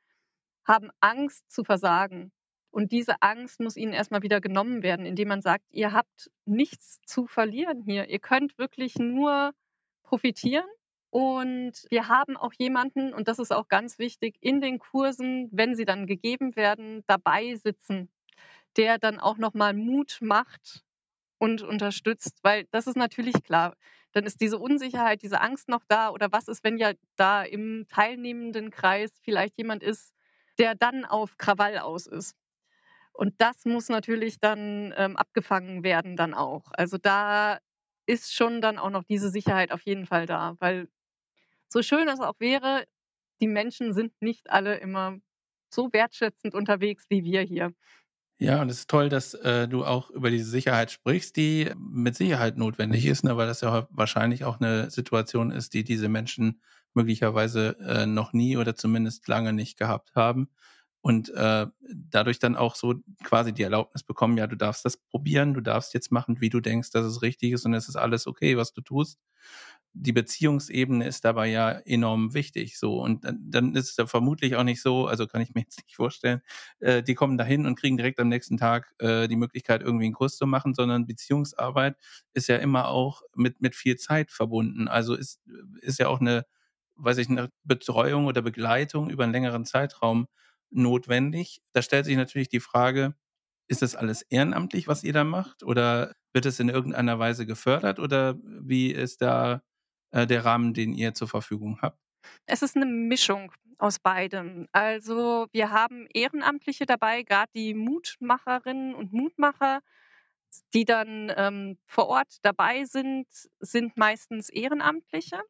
haben 0.65 0.89
Angst 0.99 1.51
zu 1.51 1.63
versagen. 1.63 2.31
Und 2.71 2.91
diese 2.91 3.21
Angst 3.21 3.61
muss 3.61 3.77
ihnen 3.77 3.93
erstmal 3.93 4.21
wieder 4.21 4.41
genommen 4.41 4.83
werden, 4.83 5.05
indem 5.05 5.29
man 5.29 5.41
sagt, 5.41 5.63
ihr 5.69 5.93
habt 5.93 6.29
nichts 6.45 6.99
zu 7.05 7.25
verlieren 7.27 7.81
hier. 7.83 8.09
Ihr 8.09 8.19
könnt 8.19 8.57
wirklich 8.57 8.95
nur 8.95 9.53
profitieren. 10.03 10.65
Und 11.15 11.87
wir 11.91 12.09
haben 12.09 12.35
auch 12.35 12.51
jemanden, 12.59 13.13
und 13.13 13.29
das 13.29 13.39
ist 13.39 13.53
auch 13.53 13.69
ganz 13.69 13.99
wichtig, 13.99 14.35
in 14.41 14.59
den 14.59 14.79
Kursen, 14.79 15.47
wenn 15.53 15.73
sie 15.73 15.85
dann 15.85 16.07
gegeben 16.07 16.57
werden, 16.57 17.05
dabei 17.07 17.55
sitzen, 17.55 18.09
der 18.75 18.97
dann 18.97 19.21
auch 19.21 19.37
nochmal 19.37 19.73
Mut 19.73 20.17
macht 20.19 20.83
und 21.37 21.61
unterstützt. 21.61 22.39
Weil 22.43 22.65
das 22.71 22.85
ist 22.87 22.97
natürlich 22.97 23.43
klar, 23.43 23.77
dann 24.11 24.25
ist 24.25 24.41
diese 24.41 24.57
Unsicherheit, 24.59 25.21
diese 25.21 25.39
Angst 25.39 25.69
noch 25.69 25.85
da. 25.87 26.09
Oder 26.09 26.33
was 26.33 26.49
ist, 26.49 26.65
wenn 26.65 26.77
ja 26.77 26.91
da 27.15 27.43
im 27.43 27.85
teilnehmenden 27.87 28.69
Kreis 28.69 29.13
vielleicht 29.23 29.57
jemand 29.57 29.83
ist, 29.83 30.13
der 30.59 30.75
dann 30.75 31.05
auf 31.05 31.37
Krawall 31.37 31.77
aus 31.77 32.07
ist? 32.07 32.35
Und 33.13 33.35
das 33.39 33.63
muss 33.63 33.87
natürlich 33.87 34.41
dann 34.41 34.93
ähm, 34.97 35.15
abgefangen 35.15 35.85
werden 35.85 36.17
dann 36.17 36.33
auch. 36.33 36.71
Also 36.73 36.97
da 36.97 37.59
ist 38.05 38.35
schon 38.35 38.59
dann 38.59 38.77
auch 38.77 38.89
noch 38.89 39.03
diese 39.05 39.29
Sicherheit 39.29 39.71
auf 39.71 39.81
jeden 39.83 40.05
Fall 40.07 40.25
da, 40.25 40.57
weil 40.59 40.89
so 41.69 41.81
schön 41.81 42.07
es 42.07 42.19
auch 42.19 42.39
wäre, 42.39 42.85
die 43.41 43.47
Menschen 43.47 43.93
sind 43.93 44.13
nicht 44.21 44.49
alle 44.49 44.77
immer 44.77 45.17
so 45.69 45.91
wertschätzend 45.91 46.53
unterwegs 46.53 47.05
wie 47.09 47.23
wir 47.23 47.41
hier. 47.41 47.73
Ja, 48.37 48.61
und 48.61 48.69
es 48.69 48.79
ist 48.79 48.89
toll, 48.89 49.07
dass 49.07 49.33
äh, 49.33 49.67
du 49.67 49.85
auch 49.85 50.09
über 50.09 50.29
diese 50.29 50.49
Sicherheit 50.49 50.91
sprichst, 50.91 51.37
die 51.37 51.71
mit 51.77 52.15
Sicherheit 52.15 52.57
notwendig 52.57 53.05
ist, 53.05 53.23
ne, 53.23 53.37
weil 53.37 53.47
das 53.47 53.61
ja 53.61 53.87
wahrscheinlich 53.91 54.43
auch 54.43 54.59
eine 54.59 54.89
Situation 54.91 55.51
ist, 55.51 55.73
die 55.73 55.85
diese 55.85 56.09
Menschen 56.09 56.61
möglicherweise 56.93 57.77
äh, 57.79 58.05
noch 58.05 58.33
nie 58.33 58.57
oder 58.57 58.75
zumindest 58.75 59.27
lange 59.29 59.53
nicht 59.53 59.77
gehabt 59.77 60.15
haben 60.15 60.49
und 61.01 61.29
äh, 61.33 61.67
dadurch 61.93 62.39
dann 62.39 62.57
auch 62.57 62.75
so 62.75 62.95
quasi 63.23 63.53
die 63.53 63.63
Erlaubnis 63.63 64.03
bekommen, 64.03 64.37
ja, 64.37 64.47
du 64.47 64.57
darfst 64.57 64.83
das 64.83 64.97
probieren, 64.97 65.53
du 65.53 65.61
darfst 65.61 65.93
jetzt 65.93 66.11
machen, 66.11 66.41
wie 66.41 66.49
du 66.49 66.59
denkst, 66.59 66.91
dass 66.91 67.05
es 67.05 67.21
richtig 67.21 67.53
ist 67.53 67.65
und 67.65 67.73
es 67.73 67.87
ist 67.87 67.95
alles 67.95 68.27
okay, 68.27 68.57
was 68.57 68.73
du 68.73 68.81
tust 68.81 69.19
die 69.97 70.11
Beziehungsebene 70.11 71.07
ist 71.07 71.23
dabei 71.25 71.47
ja 71.47 71.71
enorm 71.71 72.33
wichtig. 72.33 72.77
So 72.77 73.01
und 73.01 73.23
dann, 73.25 73.39
dann 73.49 73.75
ist 73.75 73.91
es 73.91 73.97
ja 73.97 74.07
vermutlich 74.07 74.55
auch 74.57 74.63
nicht 74.63 74.81
so, 74.81 75.07
also 75.07 75.25
kann 75.27 75.41
ich 75.41 75.53
mir 75.53 75.61
jetzt 75.61 75.77
nicht 75.83 75.95
vorstellen, 75.95 76.41
äh, 76.79 77.01
die 77.01 77.15
kommen 77.15 77.37
dahin 77.37 77.65
und 77.65 77.75
kriegen 77.79 77.97
direkt 77.97 78.19
am 78.19 78.27
nächsten 78.29 78.57
Tag 78.57 78.93
äh, 78.99 79.27
die 79.27 79.37
Möglichkeit, 79.37 79.81
irgendwie 79.81 80.05
einen 80.05 80.13
Kurs 80.13 80.37
zu 80.37 80.45
machen, 80.47 80.73
sondern 80.73 81.07
Beziehungsarbeit 81.07 81.95
ist 82.33 82.47
ja 82.49 82.57
immer 82.57 82.89
auch 82.89 83.21
mit 83.35 83.61
mit 83.61 83.75
viel 83.75 83.95
Zeit 83.97 84.31
verbunden. 84.31 84.87
Also 84.89 85.15
ist 85.15 85.41
ist 85.81 85.99
ja 85.99 86.07
auch 86.09 86.19
eine, 86.21 86.45
weiß 86.95 87.17
ich, 87.19 87.29
eine 87.29 87.49
Betreuung 87.63 88.25
oder 88.27 88.41
Begleitung 88.41 89.09
über 89.09 89.23
einen 89.23 89.33
längeren 89.33 89.65
Zeitraum 89.65 90.27
notwendig. 90.71 91.61
Da 91.73 91.81
stellt 91.81 92.05
sich 92.05 92.17
natürlich 92.17 92.49
die 92.49 92.59
Frage, 92.59 93.15
ist 93.67 93.81
das 93.81 93.95
alles 93.95 94.21
ehrenamtlich, 94.23 94.87
was 94.87 95.03
ihr 95.03 95.13
da 95.13 95.23
macht? 95.23 95.63
Oder 95.63 96.13
wird 96.33 96.45
es 96.45 96.59
in 96.59 96.69
irgendeiner 96.69 97.19
Weise 97.19 97.45
gefördert? 97.45 97.99
Oder 97.99 98.37
wie 98.43 98.91
ist 98.91 99.21
da 99.21 99.61
äh, 100.15 100.25
der 100.25 100.45
Rahmen, 100.45 100.73
den 100.73 100.93
ihr 100.93 101.13
zur 101.13 101.27
Verfügung 101.27 101.79
habt? 101.81 101.99
Es 102.45 102.61
ist 102.61 102.75
eine 102.75 102.85
Mischung 102.85 103.51
aus 103.77 103.99
beidem. 103.99 104.67
Also 104.71 105.47
wir 105.51 105.71
haben 105.71 106.07
Ehrenamtliche 106.13 106.85
dabei, 106.85 107.23
gerade 107.23 107.51
die 107.53 107.73
Mutmacherinnen 107.73 108.95
und 108.95 109.11
Mutmacher, 109.11 109.81
die 110.73 110.85
dann 110.85 111.31
ähm, 111.35 111.77
vor 111.85 112.07
Ort 112.07 112.37
dabei 112.43 112.85
sind, 112.85 113.27
sind 113.59 113.97
meistens 113.97 114.47
Ehrenamtliche, 114.49 115.41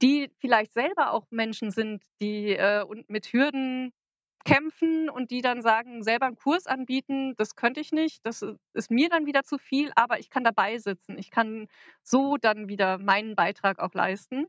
die 0.00 0.30
vielleicht 0.38 0.72
selber 0.72 1.12
auch 1.12 1.26
Menschen 1.30 1.70
sind, 1.70 2.02
die 2.22 2.56
äh, 2.56 2.82
und 2.82 3.10
mit 3.10 3.34
Hürden 3.34 3.92
kämpfen 4.44 5.08
und 5.08 5.30
die 5.30 5.42
dann 5.42 5.62
sagen, 5.62 6.02
selber 6.02 6.26
einen 6.26 6.36
Kurs 6.36 6.66
anbieten, 6.66 7.34
das 7.36 7.56
könnte 7.56 7.80
ich 7.80 7.92
nicht, 7.92 8.24
das 8.26 8.44
ist 8.74 8.90
mir 8.90 9.08
dann 9.08 9.26
wieder 9.26 9.44
zu 9.44 9.58
viel, 9.58 9.92
aber 9.94 10.18
ich 10.18 10.30
kann 10.30 10.44
dabei 10.44 10.78
sitzen. 10.78 11.18
Ich 11.18 11.30
kann 11.30 11.68
so 12.02 12.36
dann 12.36 12.68
wieder 12.68 12.98
meinen 12.98 13.36
Beitrag 13.36 13.78
auch 13.78 13.94
leisten. 13.94 14.46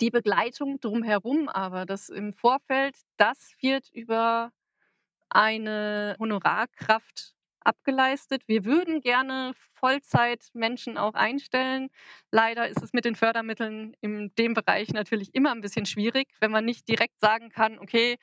Die 0.00 0.10
Begleitung 0.10 0.80
drumherum 0.80 1.48
aber, 1.48 1.84
das 1.84 2.08
im 2.08 2.32
Vorfeld, 2.32 2.96
das 3.16 3.54
wird 3.60 3.90
über 3.92 4.50
eine 5.28 6.16
Honorarkraft 6.18 7.34
abgeleistet. 7.64 8.42
Wir 8.46 8.64
würden 8.64 9.00
gerne 9.00 9.52
Vollzeitmenschen 9.74 10.96
auch 10.96 11.14
einstellen. 11.14 11.88
Leider 12.30 12.68
ist 12.68 12.82
es 12.82 12.92
mit 12.92 13.04
den 13.04 13.16
Fördermitteln 13.16 13.96
in 14.00 14.32
dem 14.36 14.54
Bereich 14.54 14.92
natürlich 14.92 15.34
immer 15.34 15.50
ein 15.50 15.60
bisschen 15.60 15.86
schwierig, 15.86 16.28
wenn 16.40 16.50
man 16.50 16.64
nicht 16.64 16.88
direkt 16.88 17.20
sagen 17.20 17.50
kann, 17.50 17.78
okay, 17.78 18.18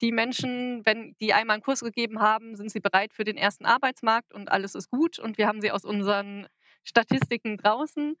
die 0.00 0.12
Menschen, 0.12 0.84
wenn 0.84 1.16
die 1.20 1.32
einmal 1.32 1.54
einen 1.54 1.62
Kurs 1.62 1.80
gegeben 1.80 2.20
haben, 2.20 2.56
sind 2.56 2.70
sie 2.70 2.80
bereit 2.80 3.14
für 3.14 3.24
den 3.24 3.36
ersten 3.36 3.64
Arbeitsmarkt 3.64 4.34
und 4.34 4.50
alles 4.50 4.74
ist 4.74 4.90
gut 4.90 5.18
und 5.18 5.38
wir 5.38 5.46
haben 5.46 5.60
sie 5.60 5.70
aus 5.70 5.84
unseren 5.84 6.46
Statistiken 6.84 7.56
draußen, 7.56 8.16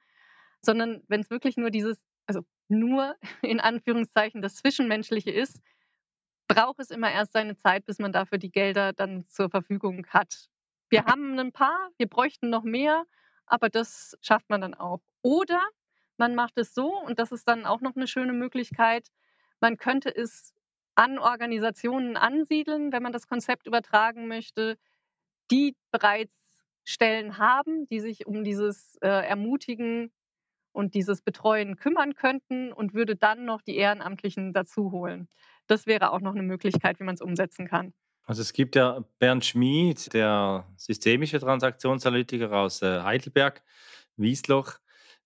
sondern 0.62 1.02
wenn 1.08 1.20
es 1.20 1.30
wirklich 1.30 1.56
nur 1.56 1.70
dieses, 1.70 1.98
also 2.26 2.42
nur 2.68 3.16
in 3.42 3.60
Anführungszeichen 3.60 4.42
das 4.42 4.56
Zwischenmenschliche 4.56 5.30
ist, 5.30 5.60
braucht 6.48 6.80
es 6.80 6.90
immer 6.90 7.12
erst 7.12 7.32
seine 7.32 7.56
Zeit, 7.56 7.84
bis 7.84 7.98
man 7.98 8.12
dafür 8.12 8.38
die 8.38 8.50
Gelder 8.50 8.92
dann 8.92 9.26
zur 9.28 9.50
Verfügung 9.50 10.06
hat. 10.08 10.48
Wir 10.88 11.04
haben 11.04 11.38
ein 11.38 11.52
paar, 11.52 11.90
wir 11.98 12.08
bräuchten 12.08 12.50
noch 12.50 12.64
mehr, 12.64 13.04
aber 13.46 13.68
das 13.68 14.16
schafft 14.20 14.48
man 14.50 14.60
dann 14.60 14.74
auch. 14.74 15.00
Oder 15.22 15.62
man 16.16 16.34
macht 16.34 16.58
es 16.58 16.74
so, 16.74 16.88
und 17.00 17.18
das 17.18 17.32
ist 17.32 17.46
dann 17.46 17.66
auch 17.66 17.80
noch 17.80 17.96
eine 17.96 18.06
schöne 18.06 18.32
Möglichkeit, 18.32 19.08
man 19.60 19.76
könnte 19.76 20.14
es 20.14 20.54
an 20.94 21.18
Organisationen 21.18 22.16
ansiedeln, 22.16 22.92
wenn 22.92 23.02
man 23.02 23.12
das 23.12 23.28
Konzept 23.28 23.66
übertragen 23.66 24.26
möchte, 24.28 24.78
die 25.50 25.76
bereits 25.90 26.32
Stellen 26.84 27.38
haben, 27.38 27.86
die 27.86 28.00
sich 28.00 28.26
um 28.26 28.44
dieses 28.44 28.96
äh, 29.02 29.08
Ermutigen 29.08 30.10
und 30.72 30.94
dieses 30.94 31.22
Betreuen 31.22 31.76
kümmern 31.76 32.14
könnten 32.14 32.72
und 32.72 32.94
würde 32.94 33.14
dann 33.16 33.44
noch 33.44 33.62
die 33.62 33.76
Ehrenamtlichen 33.76 34.52
dazu 34.52 34.90
holen. 34.90 35.28
Das 35.66 35.86
wäre 35.86 36.12
auch 36.12 36.20
noch 36.20 36.34
eine 36.34 36.42
Möglichkeit, 36.42 36.98
wie 36.98 37.04
man 37.04 37.14
es 37.14 37.20
umsetzen 37.20 37.66
kann. 37.66 37.92
Also 38.28 38.42
es 38.42 38.52
gibt 38.52 38.76
ja 38.76 39.02
Bernd 39.18 39.46
Schmid, 39.46 40.12
der 40.12 40.66
systemische 40.76 41.40
Transaktionsanalytiker 41.40 42.52
aus 42.52 42.82
äh, 42.82 43.00
Heidelberg, 43.00 43.62
Wiesloch. 44.18 44.74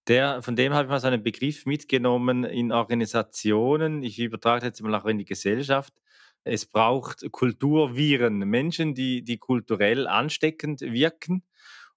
Der, 0.06 0.40
von 0.40 0.54
dem 0.54 0.72
habe 0.72 0.84
ich 0.84 0.88
mal 0.88 1.00
so 1.00 1.08
einen 1.08 1.24
Begriff 1.24 1.66
mitgenommen 1.66 2.44
in 2.44 2.70
Organisationen. 2.70 4.04
Ich 4.04 4.20
übertrage 4.20 4.66
jetzt 4.66 4.80
mal 4.82 4.94
auch 4.94 5.06
in 5.06 5.18
die 5.18 5.24
Gesellschaft. 5.24 5.92
Es 6.44 6.64
braucht 6.64 7.28
Kulturviren, 7.32 8.38
Menschen, 8.38 8.94
die, 8.94 9.24
die 9.24 9.38
kulturell 9.38 10.06
ansteckend 10.06 10.80
wirken. 10.82 11.42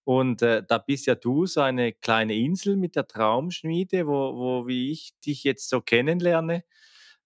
Und 0.05 0.41
äh, 0.41 0.63
da 0.67 0.79
bist 0.79 1.05
ja 1.05 1.13
du 1.13 1.45
so 1.45 1.61
eine 1.61 1.93
kleine 1.93 2.33
Insel 2.33 2.77
mit 2.77 2.95
der 2.95 3.05
Traumschmiede, 3.05 4.07
wo, 4.07 4.35
wo 4.35 4.67
wie 4.67 4.91
ich 4.91 5.13
dich 5.23 5.43
jetzt 5.43 5.69
so 5.69 5.81
kennenlerne, 5.81 6.63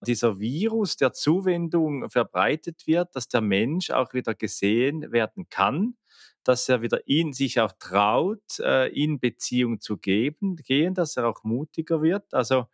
dieser 0.06 0.40
Virus 0.40 0.96
der 0.96 1.12
Zuwendung 1.12 2.08
verbreitet 2.10 2.86
wird, 2.86 3.14
dass 3.16 3.28
der 3.28 3.40
Mensch 3.42 3.90
auch 3.90 4.14
wieder 4.14 4.34
gesehen 4.34 5.12
werden 5.12 5.48
kann, 5.50 5.96
dass 6.44 6.68
er 6.68 6.82
wieder 6.82 7.06
in 7.06 7.32
sich 7.32 7.60
auch 7.60 7.72
traut, 7.78 8.58
äh, 8.60 8.88
in 8.88 9.20
Beziehung 9.20 9.80
zu 9.80 9.98
geben, 9.98 10.56
gehen, 10.56 10.94
dass 10.94 11.16
er 11.16 11.28
auch 11.28 11.44
mutiger 11.44 12.02
wird. 12.02 12.32
Also 12.34 12.66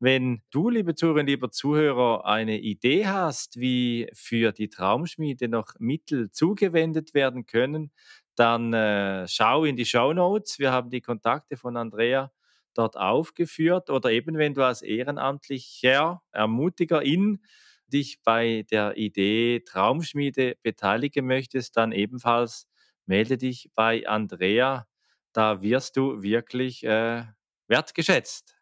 wenn 0.00 0.42
du, 0.50 0.68
liebe 0.68 0.94
Zuhörerinnen, 0.94 1.28
lieber 1.28 1.50
Zuhörer, 1.50 2.26
eine 2.26 2.58
Idee 2.60 3.06
hast, 3.06 3.58
wie 3.58 4.08
für 4.12 4.52
die 4.52 4.68
Traumschmiede 4.68 5.48
noch 5.48 5.74
Mittel 5.78 6.30
zugewendet 6.30 7.14
werden 7.14 7.46
können, 7.46 7.90
dann 8.36 8.72
äh, 8.74 9.26
schau 9.28 9.64
in 9.64 9.76
die 9.76 9.86
Show 9.86 10.12
Notes. 10.12 10.58
Wir 10.58 10.72
haben 10.72 10.90
die 10.90 11.00
Kontakte 11.00 11.56
von 11.56 11.76
Andrea 11.76 12.30
dort 12.78 12.96
aufgeführt. 12.96 13.90
Oder 13.90 14.10
eben, 14.10 14.36
wenn 14.38 14.54
du 14.54 14.64
als 14.64 14.82
ehrenamtlicher 14.82 16.22
Ermutiger 16.32 17.02
in 17.02 17.40
dich 17.88 18.22
bei 18.22 18.64
der 18.70 18.96
Idee 18.96 19.60
Traumschmiede 19.60 20.56
beteiligen 20.62 21.26
möchtest, 21.26 21.76
dann 21.76 21.92
ebenfalls 21.92 22.66
melde 23.06 23.38
dich 23.38 23.70
bei 23.74 24.06
Andrea. 24.06 24.86
Da 25.32 25.62
wirst 25.62 25.96
du 25.96 26.22
wirklich 26.22 26.84
äh, 26.84 27.24
wertgeschätzt. 27.68 28.56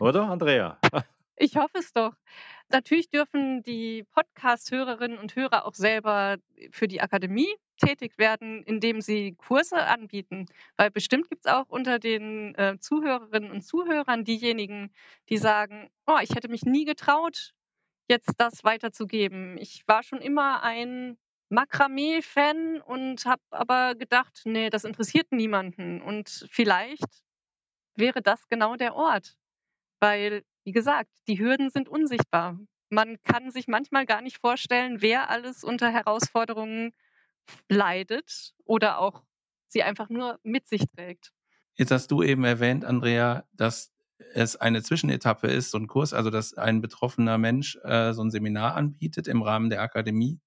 Oder, 0.00 0.28
Andrea? 0.28 0.78
Ich 1.36 1.56
hoffe 1.56 1.78
es 1.78 1.92
doch. 1.92 2.12
Natürlich 2.68 3.08
dürfen 3.10 3.64
die 3.64 4.04
Podcast-Hörerinnen 4.14 5.18
und 5.18 5.34
Hörer 5.34 5.66
auch 5.66 5.74
selber 5.74 6.36
für 6.70 6.86
die 6.86 7.00
Akademie 7.00 7.52
tätig 7.76 8.18
werden, 8.18 8.62
indem 8.62 9.00
sie 9.00 9.34
Kurse 9.34 9.84
anbieten. 9.86 10.46
Weil 10.76 10.90
bestimmt 10.90 11.28
gibt 11.28 11.46
es 11.46 11.52
auch 11.52 11.68
unter 11.68 11.98
den 11.98 12.54
äh, 12.54 12.78
Zuhörerinnen 12.78 13.50
und 13.50 13.62
Zuhörern 13.62 14.24
diejenigen, 14.24 14.92
die 15.28 15.38
sagen, 15.38 15.90
oh, 16.06 16.18
ich 16.22 16.30
hätte 16.34 16.48
mich 16.48 16.62
nie 16.62 16.84
getraut, 16.84 17.54
jetzt 18.08 18.32
das 18.38 18.64
weiterzugeben. 18.64 19.58
Ich 19.58 19.82
war 19.86 20.02
schon 20.02 20.20
immer 20.20 20.62
ein 20.62 21.16
Makramee-Fan 21.50 22.80
und 22.80 23.24
habe 23.26 23.42
aber 23.50 23.94
gedacht, 23.94 24.42
nee, 24.44 24.70
das 24.70 24.84
interessiert 24.84 25.32
niemanden. 25.32 26.00
Und 26.02 26.46
vielleicht 26.50 27.24
wäre 27.96 28.22
das 28.22 28.48
genau 28.48 28.76
der 28.76 28.94
Ort. 28.94 29.36
Weil, 30.00 30.44
wie 30.64 30.72
gesagt, 30.72 31.10
die 31.28 31.38
Hürden 31.38 31.70
sind 31.70 31.88
unsichtbar. 31.88 32.58
Man 32.90 33.20
kann 33.22 33.50
sich 33.50 33.68
manchmal 33.68 34.06
gar 34.06 34.20
nicht 34.20 34.38
vorstellen, 34.38 35.00
wer 35.00 35.30
alles 35.30 35.64
unter 35.64 35.90
Herausforderungen 35.90 36.92
leidet 37.68 38.54
oder 38.64 38.98
auch 38.98 39.24
sie 39.68 39.82
einfach 39.82 40.08
nur 40.08 40.38
mit 40.42 40.68
sich 40.68 40.84
trägt. 40.94 41.32
Jetzt 41.76 41.90
hast 41.90 42.10
du 42.10 42.22
eben 42.22 42.44
erwähnt, 42.44 42.84
Andrea, 42.84 43.44
dass 43.52 43.92
es 44.32 44.56
eine 44.56 44.82
Zwischenetappe 44.82 45.48
ist, 45.48 45.70
so 45.72 45.78
ein 45.78 45.88
Kurs, 45.88 46.12
also 46.12 46.30
dass 46.30 46.54
ein 46.54 46.80
betroffener 46.80 47.38
Mensch 47.38 47.76
äh, 47.82 48.12
so 48.12 48.22
ein 48.22 48.30
Seminar 48.30 48.76
anbietet 48.76 49.26
im 49.26 49.42
Rahmen 49.42 49.70
der 49.70 49.82
Akademie, 49.82 50.40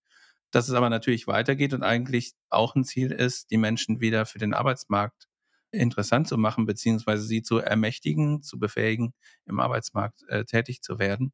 dass 0.52 0.70
es 0.70 0.74
aber 0.74 0.90
natürlich 0.90 1.28
weitergeht 1.28 1.74
und 1.74 1.84
eigentlich 1.84 2.34
auch 2.50 2.76
ein 2.76 2.86
Ziel 2.86 3.12
ist, 3.12 3.52
die 3.52 3.58
Menschen 3.58 4.00
wieder 4.00 4.26
für 4.26 4.40
den 4.40 4.54
Arbeitsmarkt 4.54 5.28
interessant 5.72 6.30
zu 6.30 6.38
machen, 6.38 6.66
beziehungsweise 6.66 7.24
sie 7.24 7.42
zu 7.42 7.58
ermächtigen, 7.58 8.42
zu 8.42 8.58
befähigen, 8.58 9.14
im 9.46 9.60
Arbeitsmarkt 9.60 10.24
äh, 10.30 10.46
tätig 10.46 10.82
zu 10.82 10.98
werden. 10.98 11.34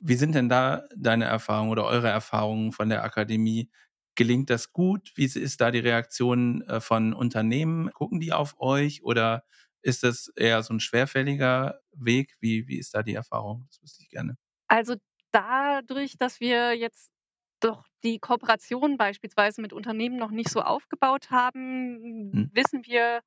Wie 0.00 0.14
sind 0.14 0.36
denn 0.36 0.48
da 0.48 0.84
deine 0.96 1.24
Erfahrungen 1.24 1.70
oder 1.70 1.84
eure 1.84 2.08
Erfahrungen 2.08 2.70
von 2.70 2.88
der 2.88 3.02
Akademie? 3.02 3.68
Gelingt 4.18 4.50
das 4.50 4.72
gut? 4.72 5.12
Wie 5.14 5.26
ist 5.26 5.60
da 5.60 5.70
die 5.70 5.78
Reaktion 5.78 6.62
äh, 6.62 6.80
von 6.80 7.14
Unternehmen? 7.14 7.92
Gucken 7.92 8.18
die 8.18 8.32
auf 8.32 8.58
euch 8.58 9.04
oder 9.04 9.44
ist 9.80 10.02
das 10.02 10.32
eher 10.34 10.60
so 10.64 10.74
ein 10.74 10.80
schwerfälliger 10.80 11.78
Weg? 11.92 12.36
Wie, 12.40 12.66
wie 12.66 12.80
ist 12.80 12.96
da 12.96 13.04
die 13.04 13.14
Erfahrung? 13.14 13.66
Das 13.68 13.80
wüsste 13.80 14.02
ich 14.02 14.08
gerne. 14.08 14.36
Also 14.66 14.96
dadurch, 15.30 16.16
dass 16.18 16.40
wir 16.40 16.74
jetzt 16.74 17.12
doch 17.60 17.86
die 18.02 18.18
Kooperation 18.18 18.96
beispielsweise 18.96 19.62
mit 19.62 19.72
Unternehmen 19.72 20.16
noch 20.16 20.32
nicht 20.32 20.50
so 20.50 20.62
aufgebaut 20.62 21.30
haben, 21.30 22.32
hm. 22.32 22.50
wissen 22.52 22.84
wir 22.86 23.20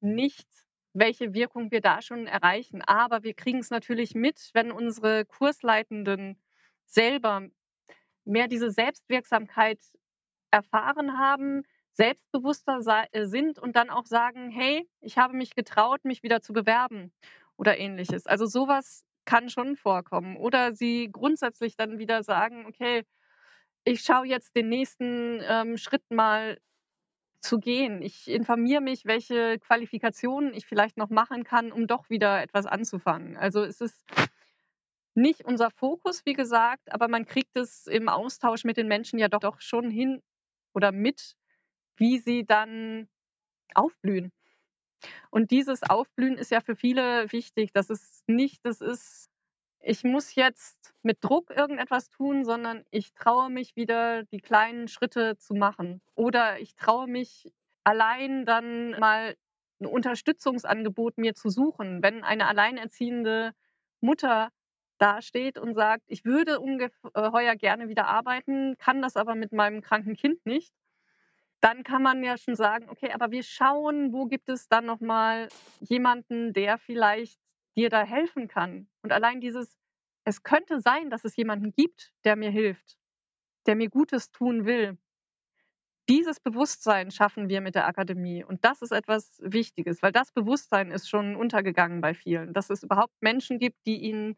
nicht, 0.00 0.48
welche 0.94 1.32
Wirkung 1.32 1.70
wir 1.70 1.80
da 1.80 2.02
schon 2.02 2.26
erreichen. 2.26 2.82
Aber 2.82 3.22
wir 3.22 3.34
kriegen 3.34 3.60
es 3.60 3.70
natürlich 3.70 4.16
mit, 4.16 4.50
wenn 4.52 4.72
unsere 4.72 5.26
Kursleitenden 5.26 6.42
selber 6.86 7.46
mehr 8.24 8.48
diese 8.48 8.72
Selbstwirksamkeit 8.72 9.78
erfahren 10.54 11.18
haben, 11.18 11.62
selbstbewusster 11.94 12.80
äh, 13.10 13.26
sind 13.26 13.58
und 13.58 13.74
dann 13.74 13.90
auch 13.90 14.06
sagen, 14.06 14.50
hey, 14.50 14.88
ich 15.00 15.18
habe 15.18 15.36
mich 15.36 15.54
getraut, 15.56 16.04
mich 16.04 16.22
wieder 16.22 16.40
zu 16.40 16.52
bewerben 16.52 17.12
oder 17.56 17.78
ähnliches. 17.78 18.26
Also 18.26 18.46
sowas 18.46 19.04
kann 19.24 19.48
schon 19.50 19.76
vorkommen. 19.76 20.36
Oder 20.36 20.72
sie 20.72 21.10
grundsätzlich 21.10 21.76
dann 21.76 21.98
wieder 21.98 22.22
sagen, 22.22 22.66
okay, 22.66 23.04
ich 23.84 24.02
schaue 24.02 24.26
jetzt 24.26 24.54
den 24.54 24.68
nächsten 24.68 25.40
ähm, 25.42 25.76
Schritt 25.76 26.08
mal 26.10 26.58
zu 27.40 27.58
gehen. 27.58 28.00
Ich 28.00 28.30
informiere 28.30 28.80
mich, 28.80 29.04
welche 29.06 29.58
Qualifikationen 29.58 30.54
ich 30.54 30.66
vielleicht 30.66 30.96
noch 30.96 31.10
machen 31.10 31.42
kann, 31.42 31.72
um 31.72 31.88
doch 31.88 32.08
wieder 32.10 32.40
etwas 32.42 32.66
anzufangen. 32.66 33.36
Also 33.36 33.62
es 33.62 33.80
ist 33.80 34.04
nicht 35.14 35.44
unser 35.44 35.70
Fokus, 35.70 36.24
wie 36.24 36.32
gesagt, 36.32 36.92
aber 36.92 37.08
man 37.08 37.24
kriegt 37.26 37.56
es 37.56 37.86
im 37.86 38.08
Austausch 38.08 38.64
mit 38.64 38.76
den 38.76 38.88
Menschen 38.88 39.18
ja 39.18 39.28
doch, 39.28 39.40
doch 39.40 39.60
schon 39.60 39.90
hin 39.90 40.22
oder 40.74 40.92
mit, 40.92 41.36
wie 41.96 42.18
sie 42.18 42.44
dann 42.44 43.08
aufblühen. 43.74 44.32
Und 45.30 45.50
dieses 45.50 45.82
Aufblühen 45.82 46.38
ist 46.38 46.50
ja 46.50 46.60
für 46.60 46.76
viele 46.76 47.30
wichtig. 47.32 47.72
Das 47.72 47.90
ist 47.90 48.26
nicht, 48.28 48.64
das 48.64 48.80
ist, 48.80 49.28
ich 49.80 50.04
muss 50.04 50.34
jetzt 50.34 50.94
mit 51.02 51.22
Druck 51.22 51.50
irgendetwas 51.50 52.08
tun, 52.10 52.44
sondern 52.44 52.84
ich 52.90 53.12
traue 53.14 53.50
mich 53.50 53.76
wieder, 53.76 54.24
die 54.24 54.40
kleinen 54.40 54.88
Schritte 54.88 55.36
zu 55.36 55.54
machen. 55.54 56.00
Oder 56.14 56.60
ich 56.60 56.74
traue 56.74 57.06
mich 57.06 57.52
allein 57.84 58.46
dann 58.46 58.92
mal 58.92 59.36
ein 59.80 59.86
Unterstützungsangebot 59.86 61.18
mir 61.18 61.34
zu 61.34 61.50
suchen. 61.50 62.02
Wenn 62.02 62.24
eine 62.24 62.46
alleinerziehende 62.46 63.52
Mutter 64.00 64.50
dasteht 65.04 65.58
und 65.58 65.74
sagt, 65.74 66.04
ich 66.06 66.24
würde 66.24 66.60
ungeheuer 66.60 67.56
gerne 67.56 67.88
wieder 67.88 68.06
arbeiten, 68.06 68.76
kann 68.78 69.02
das 69.02 69.16
aber 69.16 69.34
mit 69.34 69.52
meinem 69.52 69.82
kranken 69.82 70.16
Kind 70.16 70.44
nicht, 70.46 70.72
dann 71.60 71.84
kann 71.84 72.02
man 72.02 72.24
ja 72.24 72.36
schon 72.36 72.56
sagen, 72.56 72.88
okay, 72.88 73.12
aber 73.12 73.30
wir 73.30 73.42
schauen, 73.42 74.12
wo 74.12 74.26
gibt 74.26 74.48
es 74.48 74.68
dann 74.68 74.86
noch 74.86 75.00
mal 75.00 75.48
jemanden, 75.80 76.52
der 76.52 76.78
vielleicht 76.78 77.38
dir 77.76 77.90
da 77.90 78.04
helfen 78.04 78.48
kann. 78.48 78.88
Und 79.02 79.12
allein 79.12 79.40
dieses 79.40 79.78
es 80.24 80.42
könnte 80.42 80.80
sein, 80.80 81.10
dass 81.10 81.24
es 81.24 81.36
jemanden 81.36 81.72
gibt, 81.72 82.12
der 82.24 82.36
mir 82.36 82.50
hilft, 82.50 82.96
der 83.66 83.76
mir 83.76 83.90
Gutes 83.90 84.30
tun 84.30 84.64
will. 84.64 84.98
Dieses 86.08 86.40
Bewusstsein 86.40 87.10
schaffen 87.10 87.48
wir 87.48 87.60
mit 87.60 87.74
der 87.74 87.86
Akademie. 87.86 88.44
Und 88.44 88.64
das 88.64 88.82
ist 88.82 88.92
etwas 88.92 89.40
Wichtiges, 89.42 90.02
weil 90.02 90.12
das 90.12 90.32
Bewusstsein 90.32 90.90
ist 90.90 91.08
schon 91.08 91.36
untergegangen 91.36 92.00
bei 92.00 92.14
vielen, 92.14 92.52
dass 92.52 92.70
es 92.70 92.82
überhaupt 92.82 93.14
Menschen 93.20 93.58
gibt, 93.58 93.86
die 93.86 94.02
ihnen 94.02 94.36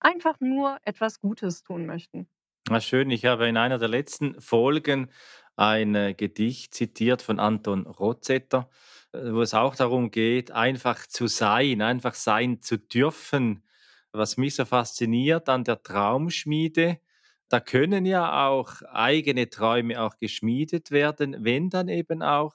einfach 0.00 0.40
nur 0.40 0.78
etwas 0.84 1.20
Gutes 1.20 1.62
tun 1.62 1.86
möchten. 1.86 2.28
Na 2.70 2.80
schön, 2.80 3.10
ich 3.10 3.24
habe 3.24 3.48
in 3.48 3.56
einer 3.56 3.78
der 3.78 3.88
letzten 3.88 4.38
Folgen 4.40 5.10
ein 5.56 5.94
äh, 5.94 6.14
Gedicht 6.14 6.74
zitiert 6.74 7.22
von 7.22 7.40
Anton 7.40 7.86
Rozetter, 7.86 8.68
äh, 9.12 9.32
wo 9.32 9.40
es 9.42 9.54
auch 9.54 9.74
darum 9.74 10.10
geht, 10.10 10.50
einfach 10.50 11.06
zu 11.06 11.26
sein, 11.28 11.80
einfach 11.82 12.14
sein 12.14 12.60
zu 12.60 12.78
dürfen. 12.78 13.64
Was 14.12 14.36
mich 14.36 14.54
so 14.56 14.64
fasziniert 14.64 15.48
an 15.48 15.64
der 15.64 15.82
Traumschmiede, 15.82 16.98
da 17.48 17.60
können 17.60 18.04
ja 18.04 18.46
auch 18.48 18.82
eigene 18.82 19.48
Träume 19.48 20.00
auch 20.02 20.18
geschmiedet 20.18 20.90
werden, 20.90 21.36
wenn 21.44 21.70
dann 21.70 21.88
eben 21.88 22.22
auch 22.22 22.54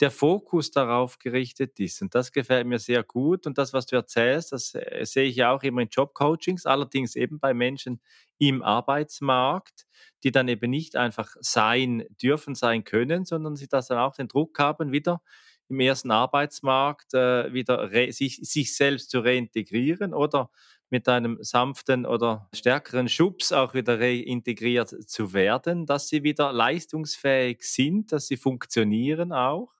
der 0.00 0.10
Fokus 0.10 0.70
darauf 0.70 1.18
gerichtet 1.18 1.78
ist. 1.80 2.02
Und 2.02 2.14
das 2.14 2.32
gefällt 2.32 2.66
mir 2.66 2.78
sehr 2.78 3.02
gut. 3.02 3.46
Und 3.46 3.58
das, 3.58 3.72
was 3.72 3.86
du 3.86 3.96
erzählst, 3.96 4.52
das 4.52 4.74
äh, 4.74 5.04
sehe 5.04 5.24
ich 5.24 5.44
auch 5.44 5.62
immer 5.62 5.82
in 5.82 5.88
Jobcoachings, 5.88 6.66
allerdings 6.66 7.16
eben 7.16 7.40
bei 7.40 7.54
Menschen 7.54 8.00
im 8.38 8.62
Arbeitsmarkt, 8.62 9.86
die 10.22 10.30
dann 10.30 10.48
eben 10.48 10.70
nicht 10.70 10.96
einfach 10.96 11.34
sein 11.40 12.04
dürfen, 12.22 12.54
sein 12.54 12.84
können, 12.84 13.24
sondern 13.24 13.56
sie 13.56 13.68
das 13.68 13.88
dann 13.88 13.98
auch 13.98 14.14
den 14.14 14.28
Druck 14.28 14.58
haben, 14.58 14.92
wieder 14.92 15.20
im 15.68 15.80
ersten 15.80 16.10
Arbeitsmarkt 16.10 17.14
äh, 17.14 17.52
wieder 17.52 17.90
sich, 18.12 18.36
sich 18.36 18.74
selbst 18.74 19.10
zu 19.10 19.20
reintegrieren 19.20 20.14
oder 20.14 20.50
mit 20.90 21.08
einem 21.08 21.38
sanften 21.42 22.06
oder 22.06 22.48
stärkeren 22.54 23.08
Schubs 23.08 23.52
auch 23.52 23.74
wieder 23.74 24.00
reintegriert 24.00 24.88
zu 25.08 25.34
werden, 25.34 25.84
dass 25.84 26.08
sie 26.08 26.22
wieder 26.22 26.52
leistungsfähig 26.52 27.62
sind, 27.62 28.12
dass 28.12 28.28
sie 28.28 28.38
funktionieren 28.38 29.32
auch. 29.32 29.77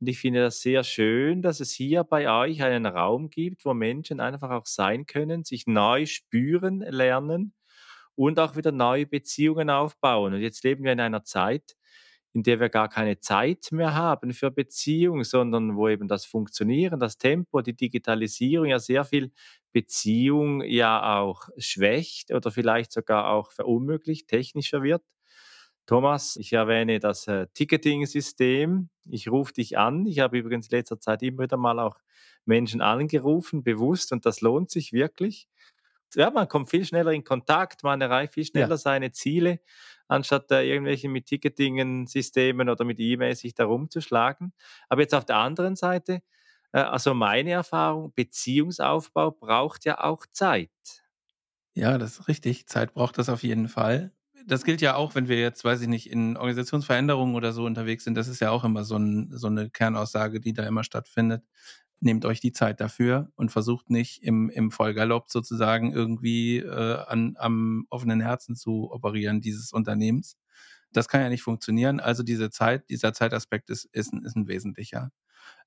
Und 0.00 0.08
ich 0.08 0.18
finde 0.18 0.40
das 0.42 0.60
sehr 0.60 0.84
schön, 0.84 1.42
dass 1.42 1.60
es 1.60 1.72
hier 1.72 2.04
bei 2.04 2.30
euch 2.30 2.62
einen 2.62 2.86
Raum 2.86 3.30
gibt, 3.30 3.64
wo 3.64 3.74
Menschen 3.74 4.20
einfach 4.20 4.50
auch 4.50 4.66
sein 4.66 5.06
können, 5.06 5.44
sich 5.44 5.66
neu 5.66 6.06
spüren 6.06 6.80
lernen 6.80 7.54
und 8.16 8.38
auch 8.40 8.56
wieder 8.56 8.72
neue 8.72 9.06
Beziehungen 9.06 9.70
aufbauen. 9.70 10.34
Und 10.34 10.40
jetzt 10.40 10.64
leben 10.64 10.84
wir 10.84 10.92
in 10.92 11.00
einer 11.00 11.24
Zeit, 11.24 11.76
in 12.32 12.42
der 12.42 12.58
wir 12.60 12.68
gar 12.68 12.88
keine 12.88 13.20
Zeit 13.20 13.68
mehr 13.70 13.94
haben 13.94 14.32
für 14.32 14.50
Beziehungen, 14.50 15.24
sondern 15.24 15.76
wo 15.76 15.88
eben 15.88 16.08
das 16.08 16.24
Funktionieren, 16.24 16.98
das 17.00 17.16
Tempo, 17.18 17.62
die 17.62 17.76
Digitalisierung 17.76 18.66
ja 18.66 18.78
sehr 18.80 19.04
viel 19.04 19.32
Beziehung 19.72 20.62
ja 20.62 21.18
auch 21.20 21.48
schwächt 21.58 22.32
oder 22.32 22.50
vielleicht 22.50 22.92
sogar 22.92 23.30
auch 23.30 23.52
verunmöglicht, 23.52 24.28
technischer 24.28 24.82
wird. 24.82 25.02
Thomas, 25.86 26.36
ich 26.36 26.52
erwähne 26.52 26.98
das 26.98 27.26
äh, 27.28 27.46
Ticketing-System. 27.54 28.88
Ich 29.10 29.30
rufe 29.30 29.52
dich 29.52 29.76
an. 29.76 30.06
Ich 30.06 30.20
habe 30.20 30.38
übrigens 30.38 30.68
in 30.68 30.78
letzter 30.78 30.98
Zeit 30.98 31.22
immer 31.22 31.42
wieder 31.42 31.56
mal 31.56 31.78
auch 31.78 31.98
Menschen 32.46 32.80
angerufen, 32.80 33.62
bewusst, 33.62 34.12
und 34.12 34.24
das 34.26 34.40
lohnt 34.40 34.70
sich 34.70 34.92
wirklich. 34.92 35.48
Ja, 36.14 36.30
man 36.30 36.48
kommt 36.48 36.70
viel 36.70 36.84
schneller 36.84 37.12
in 37.12 37.24
Kontakt, 37.24 37.82
man 37.82 38.00
erreicht 38.00 38.34
viel 38.34 38.44
schneller 38.44 38.68
ja. 38.70 38.76
seine 38.76 39.12
Ziele 39.12 39.60
anstatt 40.08 40.50
da 40.50 40.60
irgendwelche 40.60 41.08
mit 41.08 41.26
Ticketing-Systemen 41.26 42.68
oder 42.68 42.84
mit 42.84 43.00
E-Mails 43.00 43.40
sich 43.40 43.54
da 43.54 43.64
rumzuschlagen. 43.64 44.52
Aber 44.88 45.00
jetzt 45.00 45.14
auf 45.14 45.24
der 45.24 45.36
anderen 45.36 45.76
Seite, 45.76 46.22
äh, 46.72 46.80
also 46.80 47.14
meine 47.14 47.52
Erfahrung, 47.52 48.12
Beziehungsaufbau 48.14 49.32
braucht 49.32 49.84
ja 49.84 50.02
auch 50.02 50.26
Zeit. 50.32 50.70
Ja, 51.74 51.98
das 51.98 52.20
ist 52.20 52.28
richtig. 52.28 52.66
Zeit 52.68 52.94
braucht 52.94 53.18
das 53.18 53.28
auf 53.28 53.42
jeden 53.42 53.68
Fall. 53.68 54.12
Das 54.46 54.64
gilt 54.64 54.80
ja 54.80 54.96
auch, 54.96 55.14
wenn 55.14 55.28
wir 55.28 55.40
jetzt, 55.40 55.64
weiß 55.64 55.80
ich 55.80 55.88
nicht, 55.88 56.10
in 56.10 56.36
Organisationsveränderungen 56.36 57.34
oder 57.34 57.52
so 57.52 57.64
unterwegs 57.64 58.04
sind. 58.04 58.14
Das 58.14 58.28
ist 58.28 58.40
ja 58.40 58.50
auch 58.50 58.64
immer 58.64 58.84
so, 58.84 58.96
ein, 58.96 59.30
so 59.32 59.46
eine 59.46 59.70
Kernaussage, 59.70 60.40
die 60.40 60.52
da 60.52 60.64
immer 60.66 60.84
stattfindet 60.84 61.42
nehmt 62.04 62.24
euch 62.24 62.40
die 62.40 62.52
Zeit 62.52 62.80
dafür 62.80 63.32
und 63.34 63.50
versucht 63.50 63.90
nicht 63.90 64.22
im, 64.22 64.50
im 64.50 64.70
Vollgalopp 64.70 65.30
sozusagen 65.30 65.92
irgendwie 65.92 66.58
äh, 66.58 66.98
an, 67.06 67.34
am 67.38 67.86
offenen 67.90 68.20
Herzen 68.20 68.56
zu 68.56 68.90
operieren 68.92 69.40
dieses 69.40 69.72
Unternehmens. 69.72 70.36
Das 70.92 71.08
kann 71.08 71.22
ja 71.22 71.28
nicht 71.28 71.42
funktionieren. 71.42 72.00
Also 72.00 72.22
diese 72.22 72.50
Zeit, 72.50 72.88
dieser 72.90 73.12
Zeitaspekt 73.12 73.70
ist, 73.70 73.86
ist, 73.86 74.12
ist 74.12 74.36
ein 74.36 74.46
wesentlicher. 74.46 75.10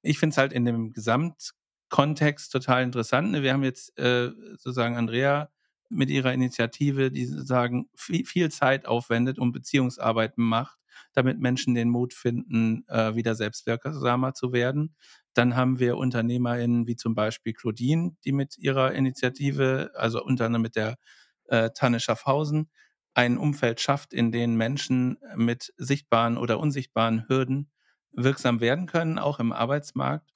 Ich 0.01 0.19
finde 0.19 0.33
es 0.33 0.37
halt 0.37 0.53
in 0.53 0.63
dem 0.63 0.93
Gesamtkontext 0.93 2.51
total 2.51 2.83
interessant. 2.83 3.31
Ne? 3.31 3.43
Wir 3.43 3.53
haben 3.53 3.63
jetzt 3.63 3.97
äh, 3.97 4.31
sozusagen 4.51 4.95
Andrea 4.95 5.49
mit 5.89 6.09
ihrer 6.09 6.33
Initiative, 6.33 7.11
die 7.11 7.25
sozusagen 7.25 7.89
viel, 7.95 8.25
viel 8.25 8.49
Zeit 8.51 8.85
aufwendet 8.85 9.39
und 9.39 9.51
Beziehungsarbeit 9.51 10.37
macht, 10.37 10.77
damit 11.13 11.39
Menschen 11.39 11.75
den 11.75 11.89
Mut 11.89 12.13
finden, 12.13 12.83
äh, 12.87 13.15
wieder 13.15 13.35
selbstwirksamer 13.35 14.33
zu 14.33 14.51
werden. 14.51 14.95
Dann 15.33 15.55
haben 15.55 15.79
wir 15.79 15.97
UnternehmerInnen 15.97 16.87
wie 16.87 16.95
zum 16.95 17.15
Beispiel 17.15 17.53
Claudine, 17.53 18.15
die 18.25 18.31
mit 18.31 18.57
ihrer 18.57 18.93
Initiative, 18.93 19.91
also 19.95 20.23
unter 20.23 20.45
anderem 20.45 20.63
mit 20.63 20.75
der 20.75 20.97
äh, 21.45 21.69
Tanne 21.73 21.99
Schaffhausen, 21.99 22.69
ein 23.13 23.37
Umfeld 23.37 23.81
schafft, 23.81 24.13
in 24.13 24.31
dem 24.31 24.57
Menschen 24.57 25.17
mit 25.35 25.73
sichtbaren 25.77 26.37
oder 26.37 26.59
unsichtbaren 26.59 27.27
Hürden 27.27 27.71
wirksam 28.11 28.59
werden 28.61 28.85
können, 28.85 29.17
auch 29.17 29.39
im 29.39 29.51
Arbeitsmarkt. 29.51 30.33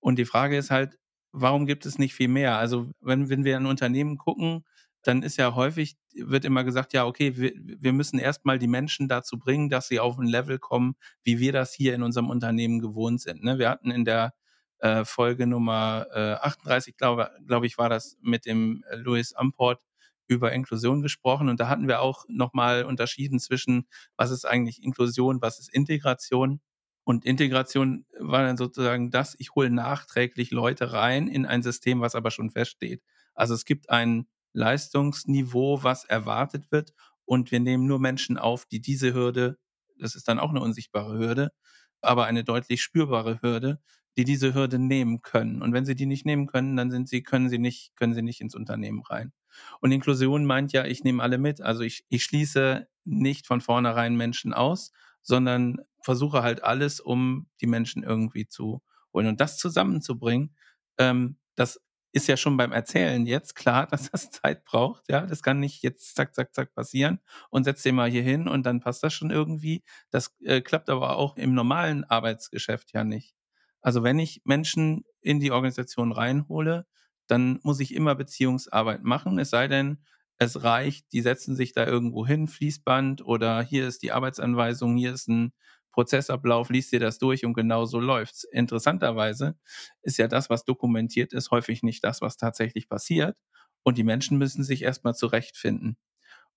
Und 0.00 0.18
die 0.18 0.24
Frage 0.26 0.56
ist 0.56 0.70
halt, 0.70 0.98
warum 1.32 1.66
gibt 1.66 1.86
es 1.86 1.98
nicht 1.98 2.14
viel 2.14 2.28
mehr? 2.28 2.58
Also 2.58 2.90
wenn, 3.00 3.28
wenn 3.30 3.44
wir 3.44 3.56
in 3.56 3.66
Unternehmen 3.66 4.18
gucken, 4.18 4.64
dann 5.08 5.22
ist 5.22 5.38
ja 5.38 5.54
häufig, 5.54 5.96
wird 6.12 6.44
immer 6.44 6.64
gesagt, 6.64 6.92
ja, 6.92 7.06
okay, 7.06 7.38
wir, 7.38 7.52
wir 7.56 7.94
müssen 7.94 8.18
erstmal 8.18 8.58
die 8.58 8.66
Menschen 8.66 9.08
dazu 9.08 9.38
bringen, 9.38 9.70
dass 9.70 9.88
sie 9.88 10.00
auf 10.00 10.18
ein 10.18 10.26
Level 10.26 10.58
kommen, 10.58 10.96
wie 11.24 11.38
wir 11.38 11.50
das 11.52 11.72
hier 11.72 11.94
in 11.94 12.02
unserem 12.02 12.28
Unternehmen 12.28 12.78
gewohnt 12.78 13.22
sind. 13.22 13.42
Ne? 13.42 13.58
Wir 13.58 13.70
hatten 13.70 13.90
in 13.90 14.04
der 14.04 14.34
äh, 14.80 15.06
Folge 15.06 15.46
Nummer 15.46 16.06
äh, 16.12 16.34
38, 16.34 16.98
glaube 16.98 17.30
glaub 17.46 17.64
ich, 17.64 17.78
war 17.78 17.88
das 17.88 18.18
mit 18.20 18.44
dem 18.44 18.84
äh, 18.90 18.96
Louis 18.96 19.32
Amport 19.32 19.80
über 20.26 20.52
Inklusion 20.52 21.00
gesprochen. 21.00 21.48
Und 21.48 21.58
da 21.58 21.68
hatten 21.68 21.88
wir 21.88 22.02
auch 22.02 22.26
nochmal 22.28 22.84
unterschieden 22.84 23.40
zwischen, 23.40 23.88
was 24.18 24.30
ist 24.30 24.44
eigentlich 24.44 24.82
Inklusion, 24.82 25.40
was 25.40 25.58
ist 25.58 25.72
Integration. 25.72 26.60
Und 27.04 27.24
Integration 27.24 28.04
war 28.18 28.42
dann 28.42 28.58
sozusagen 28.58 29.10
das, 29.10 29.36
ich 29.38 29.54
hole 29.54 29.70
nachträglich 29.70 30.50
Leute 30.50 30.92
rein 30.92 31.28
in 31.28 31.46
ein 31.46 31.62
System, 31.62 32.02
was 32.02 32.14
aber 32.14 32.30
schon 32.30 32.50
feststeht. 32.50 33.02
Also 33.34 33.54
es 33.54 33.64
gibt 33.64 33.88
ein 33.88 34.26
Leistungsniveau, 34.58 35.82
was 35.82 36.04
erwartet 36.04 36.70
wird. 36.70 36.92
Und 37.24 37.50
wir 37.50 37.60
nehmen 37.60 37.86
nur 37.86 38.00
Menschen 38.00 38.36
auf, 38.38 38.66
die 38.66 38.80
diese 38.80 39.14
Hürde, 39.14 39.58
das 39.98 40.14
ist 40.14 40.28
dann 40.28 40.38
auch 40.38 40.50
eine 40.50 40.60
unsichtbare 40.60 41.18
Hürde, 41.18 41.52
aber 42.00 42.26
eine 42.26 42.44
deutlich 42.44 42.82
spürbare 42.82 43.40
Hürde, 43.42 43.80
die 44.16 44.24
diese 44.24 44.54
Hürde 44.54 44.78
nehmen 44.78 45.22
können. 45.22 45.62
Und 45.62 45.72
wenn 45.72 45.84
sie 45.84 45.94
die 45.94 46.06
nicht 46.06 46.26
nehmen 46.26 46.46
können, 46.46 46.76
dann 46.76 46.90
sind 46.90 47.08
sie, 47.08 47.22
können 47.22 47.48
sie 47.48 47.58
nicht, 47.58 47.94
können 47.96 48.14
sie 48.14 48.22
nicht 48.22 48.40
ins 48.40 48.54
Unternehmen 48.54 49.02
rein. 49.02 49.32
Und 49.80 49.92
Inklusion 49.92 50.44
meint 50.44 50.72
ja, 50.72 50.84
ich 50.84 51.04
nehme 51.04 51.22
alle 51.22 51.38
mit. 51.38 51.60
Also 51.60 51.82
ich, 51.82 52.04
ich 52.08 52.24
schließe 52.24 52.88
nicht 53.04 53.46
von 53.46 53.60
vornherein 53.60 54.16
Menschen 54.16 54.52
aus, 54.52 54.92
sondern 55.22 55.78
versuche 56.02 56.42
halt 56.42 56.64
alles, 56.64 57.00
um 57.00 57.48
die 57.60 57.66
Menschen 57.66 58.02
irgendwie 58.02 58.48
zu 58.48 58.82
holen. 59.12 59.26
Und 59.26 59.40
das 59.40 59.56
zusammenzubringen, 59.56 60.54
ähm, 60.98 61.36
das 61.54 61.80
ist 62.12 62.28
ja 62.28 62.36
schon 62.36 62.56
beim 62.56 62.72
Erzählen 62.72 63.26
jetzt 63.26 63.54
klar, 63.54 63.86
dass 63.90 64.10
das 64.10 64.30
Zeit 64.30 64.64
braucht. 64.64 65.04
Ja, 65.08 65.26
das 65.26 65.42
kann 65.42 65.60
nicht 65.60 65.82
jetzt 65.82 66.14
zack, 66.16 66.34
zack, 66.34 66.54
zack 66.54 66.74
passieren 66.74 67.20
und 67.50 67.64
setz 67.64 67.82
den 67.82 67.94
mal 67.94 68.10
hier 68.10 68.22
hin 68.22 68.48
und 68.48 68.64
dann 68.64 68.80
passt 68.80 69.02
das 69.02 69.14
schon 69.14 69.30
irgendwie. 69.30 69.82
Das 70.10 70.34
äh, 70.42 70.60
klappt 70.60 70.90
aber 70.90 71.16
auch 71.16 71.36
im 71.36 71.54
normalen 71.54 72.04
Arbeitsgeschäft 72.04 72.92
ja 72.94 73.04
nicht. 73.04 73.34
Also 73.80 74.02
wenn 74.02 74.18
ich 74.18 74.42
Menschen 74.44 75.04
in 75.20 75.40
die 75.40 75.52
Organisation 75.52 76.12
reinhole, 76.12 76.86
dann 77.26 77.60
muss 77.62 77.80
ich 77.80 77.94
immer 77.94 78.14
Beziehungsarbeit 78.14 79.04
machen. 79.04 79.38
Es 79.38 79.50
sei 79.50 79.68
denn, 79.68 79.98
es 80.38 80.62
reicht, 80.62 81.12
die 81.12 81.20
setzen 81.20 81.56
sich 81.56 81.72
da 81.72 81.86
irgendwo 81.86 82.26
hin, 82.26 82.46
Fließband 82.48 83.24
oder 83.24 83.60
hier 83.62 83.86
ist 83.86 84.02
die 84.02 84.12
Arbeitsanweisung, 84.12 84.96
hier 84.96 85.12
ist 85.12 85.28
ein 85.28 85.52
Prozessablauf, 85.92 86.70
liest 86.70 86.92
dir 86.92 87.00
das 87.00 87.18
durch 87.18 87.44
und 87.44 87.54
genau 87.54 87.84
so 87.84 88.00
läuft's. 88.00 88.44
Interessanterweise 88.44 89.58
ist 90.02 90.18
ja 90.18 90.28
das, 90.28 90.50
was 90.50 90.64
dokumentiert 90.64 91.32
ist, 91.32 91.50
häufig 91.50 91.82
nicht 91.82 92.04
das, 92.04 92.20
was 92.20 92.36
tatsächlich 92.36 92.88
passiert. 92.88 93.36
Und 93.82 93.98
die 93.98 94.04
Menschen 94.04 94.38
müssen 94.38 94.64
sich 94.64 94.82
erstmal 94.82 95.14
zurechtfinden. 95.14 95.96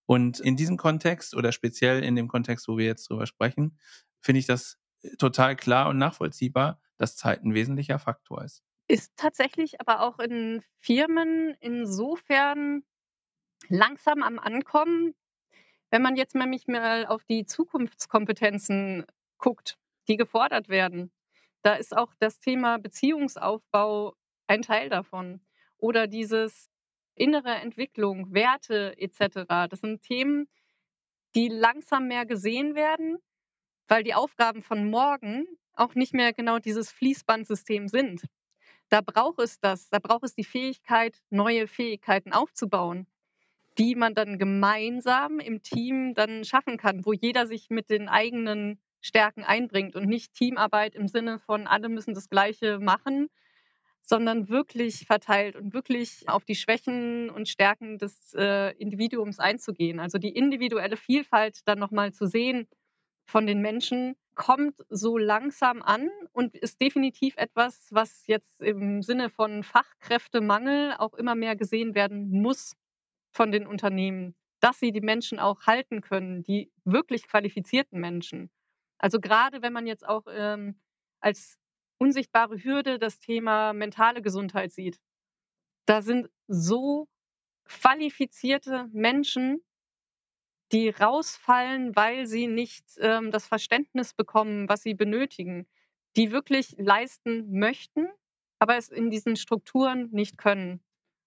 Und 0.06 0.40
in 0.40 0.58
diesem 0.58 0.78
Kontext 0.78 1.36
oder 1.36 1.52
speziell 1.52 2.04
in 2.04 2.16
dem 2.16 2.28
Kontext, 2.28 2.68
wo 2.68 2.78
wir 2.78 2.86
jetzt 2.86 3.10
drüber 3.10 3.28
sprechen, 3.28 3.78
finde 4.20 4.40
ich 4.40 4.46
das 4.46 4.78
total 5.18 5.56
klar 5.56 5.90
und 5.90 5.98
nachvollziehbar, 5.98 6.80
dass 6.98 7.16
Zeit 7.16 7.44
ein 7.44 7.54
wesentlicher 7.54 8.00
Faktor 8.00 8.44
ist. 8.44 8.64
Ist 8.88 9.14
tatsächlich 9.16 9.80
aber 9.80 10.02
auch 10.02 10.20
in 10.20 10.62
Firmen 10.80 11.56
insofern 11.60 12.84
langsam 13.70 14.22
am 14.22 14.38
Ankommen, 14.38 15.14
wenn 15.92 16.02
man 16.02 16.16
jetzt 16.16 16.36
nämlich 16.36 16.68
mal 16.68 17.06
auf 17.06 17.24
die 17.26 17.46
Zukunftskompetenzen 17.46 19.06
guckt, 19.42 19.78
die 20.08 20.16
gefordert 20.16 20.70
werden. 20.70 21.12
Da 21.62 21.76
ist 21.76 21.96
auch 21.96 22.14
das 22.20 22.40
Thema 22.40 22.78
Beziehungsaufbau 22.78 24.16
ein 24.48 24.62
Teil 24.62 24.90
davon. 24.90 25.42
Oder 25.78 26.08
dieses 26.08 26.72
innere 27.16 27.56
Entwicklung, 27.56 28.34
Werte 28.34 28.98
etc. 28.98 29.46
Das 29.70 29.82
sind 29.82 30.02
Themen, 30.02 30.48
die 31.36 31.50
langsam 31.50 32.08
mehr 32.08 32.26
gesehen 32.26 32.76
werden, 32.76 33.18
weil 33.88 34.04
die 34.04 34.14
Aufgaben 34.14 34.64
von 34.64 34.90
morgen 34.90 35.46
auch 35.74 35.96
nicht 35.96 36.14
mehr 36.14 36.34
genau 36.34 36.60
dieses 36.60 36.92
Fließbandsystem 36.92 37.88
sind. 37.88 38.24
Da 38.90 39.02
braucht 39.02 39.40
es 39.40 39.60
das, 39.60 39.90
da 39.90 40.00
braucht 40.00 40.24
es 40.24 40.34
die 40.34 40.44
Fähigkeit, 40.44 41.18
neue 41.30 41.68
Fähigkeiten 41.68 42.34
aufzubauen, 42.34 43.08
die 43.78 43.96
man 43.96 44.14
dann 44.14 44.38
gemeinsam 44.38 45.40
im 45.40 45.62
Team 45.62 46.14
dann 46.14 46.44
schaffen 46.44 46.78
kann, 46.78 47.06
wo 47.06 47.14
jeder 47.14 47.48
sich 47.48 47.70
mit 47.70 47.90
den 47.90 48.10
eigenen 48.10 48.82
Stärken 49.02 49.44
einbringt 49.44 49.96
und 49.96 50.08
nicht 50.08 50.34
Teamarbeit 50.34 50.96
im 50.96 51.08
Sinne 51.08 51.40
von 51.40 51.68
alle 51.68 51.90
müssen 51.90 52.14
das 52.14 52.30
Gleiche 52.30 52.80
machen, 52.80 53.28
sondern 54.02 54.50
wirklich 54.50 55.06
verteilt 55.06 55.56
und 55.56 55.74
wirklich 55.74 56.28
auf 56.28 56.46
die 56.46 56.56
Schwächen 56.56 57.30
und 57.30 57.48
Stärken 57.50 57.98
des 57.98 58.34
äh, 58.34 58.72
Individuums 58.78 59.40
einzugehen. 59.40 60.00
Also 60.00 60.18
die 60.18 60.30
individuelle 60.36 60.98
Vielfalt 60.98 61.60
dann 61.66 61.80
nochmal 61.80 62.14
zu 62.14 62.26
sehen 62.26 62.68
von 63.26 63.48
den 63.48 63.62
Menschen 63.62 64.16
kommt 64.36 64.76
so 64.90 65.18
langsam 65.18 65.82
an 65.82 66.10
und 66.32 66.56
ist 66.56 66.82
definitiv 66.82 67.36
etwas, 67.38 67.88
was 67.92 68.26
jetzt 68.28 68.62
im 68.62 69.02
Sinne 69.02 69.30
von 69.30 69.64
Fachkräftemangel 69.64 70.96
auch 70.98 71.14
immer 71.14 71.36
mehr 71.36 71.56
gesehen 71.56 71.96
werden 71.96 72.30
muss 72.42 72.76
von 73.32 73.52
den 73.52 73.68
Unternehmen, 73.68 74.36
dass 74.60 74.80
sie 74.80 74.92
die 74.92 75.02
Menschen 75.02 75.40
auch 75.40 75.66
halten 75.66 76.02
können, 76.02 76.44
die 76.44 76.72
wirklich 76.84 77.28
qualifizierten 77.28 78.00
Menschen. 78.00 78.50
Also 79.02 79.20
gerade 79.20 79.64
wenn 79.64 79.74
man 79.74 79.88
jetzt 79.88 80.08
auch 80.08 80.26
ähm, 80.30 80.80
als 81.22 81.58
unsichtbare 81.98 82.64
Hürde 82.64 83.00
das 83.00 83.20
Thema 83.20 83.74
mentale 83.74 84.22
Gesundheit 84.22 84.72
sieht. 84.72 85.00
Da 85.86 86.02
sind 86.02 86.30
so 86.48 87.08
qualifizierte 87.66 88.88
Menschen, 88.92 89.64
die 90.72 90.90
rausfallen, 90.90 91.96
weil 91.96 92.28
sie 92.28 92.48
nicht 92.48 92.86
ähm, 93.00 93.32
das 93.32 93.48
Verständnis 93.48 94.14
bekommen, 94.14 94.70
was 94.70 94.84
sie 94.84 94.94
benötigen, 94.94 95.68
die 96.16 96.32
wirklich 96.32 96.76
leisten 96.78 97.52
möchten, 97.58 98.08
aber 98.60 98.78
es 98.78 98.90
in 98.90 99.10
diesen 99.10 99.36
Strukturen 99.36 100.10
nicht 100.12 100.38
können. 100.38 100.84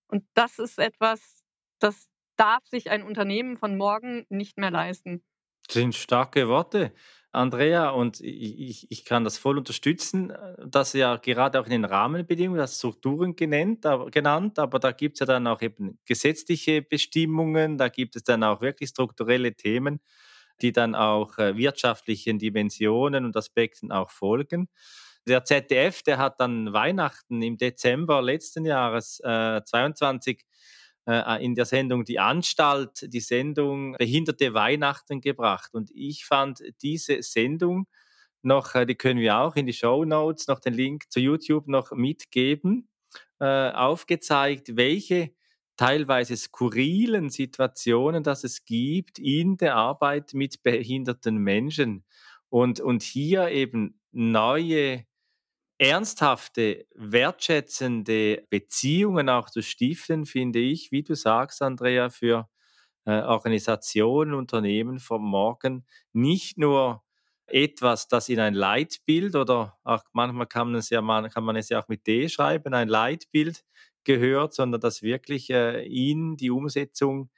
Und 0.07 0.25
das 0.35 0.59
ist 0.61 0.79
etwas, 0.79 1.45
das 1.81 2.09
darf 2.37 2.65
sich 2.67 2.91
ein 2.91 3.03
Unternehmen 3.03 3.57
von 3.57 3.77
morgen 3.77 4.27
nicht 4.29 4.59
mehr 4.59 4.71
leisten. 4.71 5.25
Das 5.67 5.75
sind 5.75 5.95
starke 5.95 6.49
Worte. 6.49 6.93
Andrea, 7.35 7.91
und 7.91 8.21
ich, 8.21 8.87
ich 8.91 9.05
kann 9.05 9.25
das 9.25 9.39
voll 9.39 9.59
unterstützen, 9.59 10.31
äh, 10.31 10.55
dass 10.67 10.93
ja 10.93 11.17
gerade 11.17 11.61
auch 11.61 11.65
in 11.65 11.71
den 11.73 11.85
Rahmenbedingungen, 11.85 12.59
das 12.59 12.79
Strukturen 12.79 13.35
genannt, 13.37 13.85
aber, 13.87 14.11
genannt, 14.11 14.59
aber 14.59 14.79
da 14.79 14.93
gibt 14.93 15.17
es 15.17 15.21
ja 15.21 15.27
dann 15.27 15.47
auch 15.47 15.61
eben 15.61 15.99
gesetzliche 16.05 16.83
Bestimmungen, 16.83 17.77
da 17.77 17.89
gibt 17.89 18.17
es 18.17 18.23
dann 18.23 18.45
auch 18.45 18.61
wirklich 18.61 18.91
strukturelle 18.91 19.55
Themen, 19.55 20.01
die 20.63 20.73
dann 20.73 20.95
auch 20.95 21.39
äh, 21.39 21.57
wirtschaftlichen 21.57 22.39
Dimensionen 22.39 23.25
und 23.25 23.37
Aspekten 23.37 23.91
auch 23.93 24.11
folgen. 24.11 24.69
Der 25.27 25.45
ZDF, 25.45 26.03
der 26.03 26.19
hat 26.19 26.41
dann 26.41 26.73
Weihnachten 26.73 27.43
im 27.43 27.57
Dezember 27.57 28.23
letzten 28.23 28.65
Jahres 28.67 29.21
äh, 29.25 29.63
22 29.65 30.41
äh, 30.41 30.45
in 31.07 31.55
der 31.55 31.67
Sendung 31.67 32.05
Die 32.05 32.19
Anstalt 32.19 33.13
die 33.13 33.21
Sendung 33.21 33.93
Behinderte 33.99 34.55
Weihnachten 34.55 35.21
gebracht. 35.21 35.75
Und 35.75 35.91
ich 35.95 36.25
fand 36.25 36.63
diese 36.81 37.23
Sendung 37.23 37.87
noch, 38.45 38.75
äh, 38.75 38.87
die 38.87 38.95
können 38.95 39.21
wir 39.21 39.39
auch 39.39 39.57
in 39.57 39.67
die 39.67 39.73
Show 39.73 40.05
Notes, 40.05 40.47
noch 40.47 40.61
den 40.61 40.75
Link 40.75 41.11
zu 41.11 41.21
YouTube 41.21 41.67
noch 41.69 41.93
mitgeben, 41.93 42.89
äh, 43.41 43.71
aufgezeigt, 43.71 44.77
welche 44.77 45.33
teilweise 45.77 46.37
skurrilen 46.37 47.31
Situationen, 47.31 48.23
dass 48.23 48.45
es 48.45 48.65
gibt 48.65 49.19
in 49.19 49.57
der 49.57 49.75
Arbeit 49.77 50.35
mit 50.35 50.63
behinderten 50.63 51.37
Menschen. 51.39 52.05
Und, 52.49 52.81
und 52.81 53.03
hier 53.03 53.49
eben 53.49 53.99
neue 54.13 55.05
ernsthafte, 55.79 56.87
wertschätzende 56.95 58.47
Beziehungen 58.51 59.29
auch 59.29 59.51
zu 59.51 59.63
stiften, 59.63 60.27
finde 60.27 60.61
ich, 60.61 60.93
wie 60.93 61.03
du 61.03 61.15
sagst, 61.15 61.63
Andrea, 61.63 62.11
für 62.11 62.49
äh, 63.07 63.21
Organisationen, 63.23 64.35
Unternehmen 64.35 64.99
vom 65.01 65.23
Morgen 65.25 65.87
nicht 66.13 66.59
nur 66.59 67.03
etwas, 67.47 68.09
das 68.09 68.29
in 68.29 68.41
ein 68.41 68.55
Leitbild 68.55 69.37
oder 69.37 69.79
auch 69.85 70.03
manchmal 70.13 70.47
kann 70.47 70.69
man 70.69 70.77
es 70.77 70.91
ja, 70.91 71.01
kann 71.29 71.45
man 71.45 71.57
es 71.57 71.69
ja 71.69 71.83
auch 71.83 71.89
mit 71.89 72.07
D 72.07 72.29
schreiben, 72.29 72.75
ein 72.75 72.89
Leitbild 72.89 73.65
gehört, 74.05 74.55
sondern 74.55 74.81
dass 74.81 75.03
wirklich 75.03 75.51
äh, 75.51 75.85
in 75.87 76.37
die 76.37 76.51
Umsetzung 76.51 77.31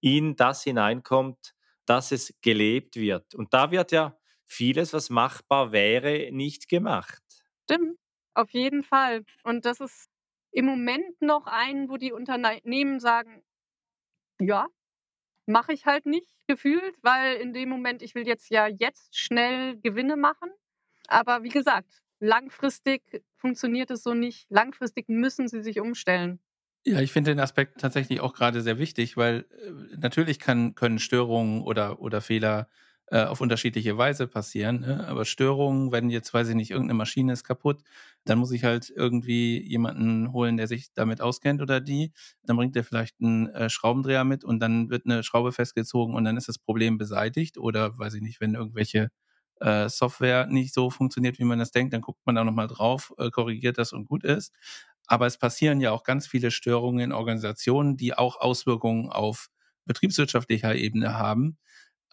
in 0.00 0.36
das 0.36 0.62
hineinkommt, 0.64 1.54
dass 1.86 2.12
es 2.12 2.34
gelebt 2.42 2.96
wird. 2.96 3.34
Und 3.34 3.54
da 3.54 3.70
wird 3.70 3.92
ja 3.92 4.16
vieles, 4.46 4.92
was 4.92 5.10
machbar 5.10 5.72
wäre, 5.72 6.30
nicht 6.32 6.68
gemacht. 6.68 7.23
Stimmt, 7.68 7.98
auf 8.34 8.50
jeden 8.50 8.82
Fall. 8.82 9.24
Und 9.42 9.64
das 9.64 9.80
ist 9.80 10.08
im 10.50 10.66
Moment 10.66 11.20
noch 11.20 11.46
ein, 11.46 11.88
wo 11.88 11.96
die 11.96 12.12
Unternehmen 12.12 13.00
sagen: 13.00 13.42
„Ja, 14.40 14.68
mache 15.46 15.72
ich 15.74 15.86
halt 15.86 16.06
nicht 16.06 16.28
gefühlt, 16.48 16.96
weil 17.02 17.36
in 17.36 17.52
dem 17.54 17.68
Moment 17.70 18.02
ich 18.02 18.14
will 18.16 18.26
jetzt 18.28 18.50
ja 18.50 18.66
jetzt 18.68 19.16
schnell 19.18 19.78
Gewinne 19.80 20.16
machen.“ 20.16 20.50
Aber 21.08 21.42
wie 21.44 21.50
gesagt, 21.50 22.02
langfristig 22.20 23.24
funktioniert 23.38 23.90
es 23.92 24.02
so 24.04 24.14
nicht. 24.14 24.46
Langfristig 24.50 25.08
müssen 25.08 25.48
sie 25.48 25.62
sich 25.62 25.80
umstellen. 25.80 26.40
Ja, 26.86 27.00
ich 27.00 27.12
finde 27.12 27.30
den 27.30 27.40
Aspekt 27.40 27.80
tatsächlich 27.80 28.20
auch 28.20 28.34
gerade 28.34 28.60
sehr 28.60 28.78
wichtig, 28.78 29.16
weil, 29.16 29.46
äh, 29.92 29.96
natürlich 29.96 30.38
kann 30.38 30.74
können 30.74 30.98
Störungen 30.98 31.62
oder 31.62 32.00
oder 32.00 32.20
Fehler 32.20 32.68
äh, 33.08 33.24
auf 33.24 33.40
unterschiedliche 33.40 33.98
Weise 33.98 34.26
passieren. 34.26 34.80
Ne? 34.80 35.06
Aber 35.06 35.24
Störungen, 35.24 35.92
wenn 35.92 36.10
jetzt, 36.10 36.32
weiß 36.32 36.48
ich 36.48 36.54
nicht, 36.54 36.70
irgendeine 36.70 36.96
Maschine 36.96 37.32
ist 37.32 37.44
kaputt, 37.44 37.82
dann 38.24 38.38
muss 38.38 38.50
ich 38.52 38.64
halt 38.64 38.90
irgendwie 38.94 39.60
jemanden 39.62 40.32
holen, 40.32 40.56
der 40.56 40.66
sich 40.68 40.92
damit 40.94 41.20
auskennt 41.20 41.60
oder 41.60 41.80
die. 41.80 42.12
Dann 42.44 42.56
bringt 42.56 42.76
er 42.76 42.84
vielleicht 42.84 43.20
einen 43.20 43.48
äh, 43.48 43.68
Schraubendreher 43.68 44.24
mit 44.24 44.44
und 44.44 44.60
dann 44.60 44.88
wird 44.90 45.04
eine 45.06 45.22
Schraube 45.22 45.52
festgezogen 45.52 46.14
und 46.14 46.24
dann 46.24 46.36
ist 46.36 46.48
das 46.48 46.58
Problem 46.58 46.96
beseitigt. 46.98 47.58
Oder 47.58 47.98
weiß 47.98 48.14
ich 48.14 48.22
nicht, 48.22 48.40
wenn 48.40 48.54
irgendwelche 48.54 49.10
äh, 49.60 49.88
Software 49.88 50.46
nicht 50.46 50.74
so 50.74 50.90
funktioniert, 50.90 51.38
wie 51.38 51.44
man 51.44 51.58
das 51.58 51.70
denkt, 51.72 51.92
dann 51.92 52.00
guckt 52.00 52.20
man 52.24 52.34
da 52.34 52.44
nochmal 52.44 52.68
drauf, 52.68 53.12
äh, 53.18 53.30
korrigiert 53.30 53.78
das 53.78 53.92
und 53.92 54.06
gut 54.06 54.24
ist. 54.24 54.52
Aber 55.06 55.26
es 55.26 55.36
passieren 55.38 55.80
ja 55.80 55.90
auch 55.92 56.02
ganz 56.04 56.26
viele 56.26 56.50
Störungen 56.50 57.00
in 57.00 57.12
Organisationen, 57.12 57.96
die 57.96 58.14
auch 58.16 58.40
Auswirkungen 58.40 59.10
auf 59.10 59.48
betriebswirtschaftlicher 59.86 60.74
Ebene 60.74 61.18
haben 61.18 61.58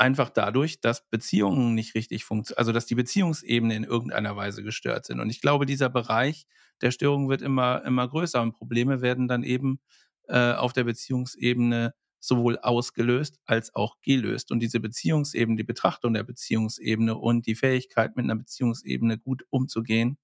einfach 0.01 0.29
dadurch, 0.31 0.81
dass 0.81 1.07
Beziehungen 1.09 1.75
nicht 1.75 1.93
richtig 1.95 2.25
funktionieren, 2.25 2.57
also 2.59 2.71
dass 2.71 2.87
die 2.87 2.95
Beziehungsebene 2.95 3.75
in 3.75 3.83
irgendeiner 3.83 4.35
Weise 4.35 4.63
gestört 4.63 5.05
sind. 5.05 5.19
Und 5.19 5.29
ich 5.29 5.41
glaube, 5.41 5.67
dieser 5.67 5.89
Bereich 5.89 6.47
der 6.81 6.89
Störung 6.91 7.29
wird 7.29 7.43
immer, 7.43 7.83
immer 7.85 8.07
größer 8.07 8.41
und 8.41 8.53
Probleme 8.53 9.01
werden 9.01 9.27
dann 9.27 9.43
eben 9.43 9.79
äh, 10.27 10.53
auf 10.53 10.73
der 10.73 10.85
Beziehungsebene 10.85 11.93
sowohl 12.19 12.57
ausgelöst 12.59 13.39
als 13.45 13.75
auch 13.75 14.01
gelöst. 14.01 14.51
Und 14.51 14.59
diese 14.59 14.79
Beziehungsebene, 14.79 15.57
die 15.57 15.63
Betrachtung 15.63 16.13
der 16.15 16.23
Beziehungsebene 16.23 17.15
und 17.15 17.45
die 17.45 17.55
Fähigkeit, 17.55 18.15
mit 18.15 18.25
einer 18.25 18.35
Beziehungsebene 18.35 19.19
gut 19.19 19.43
umzugehen, 19.51 20.17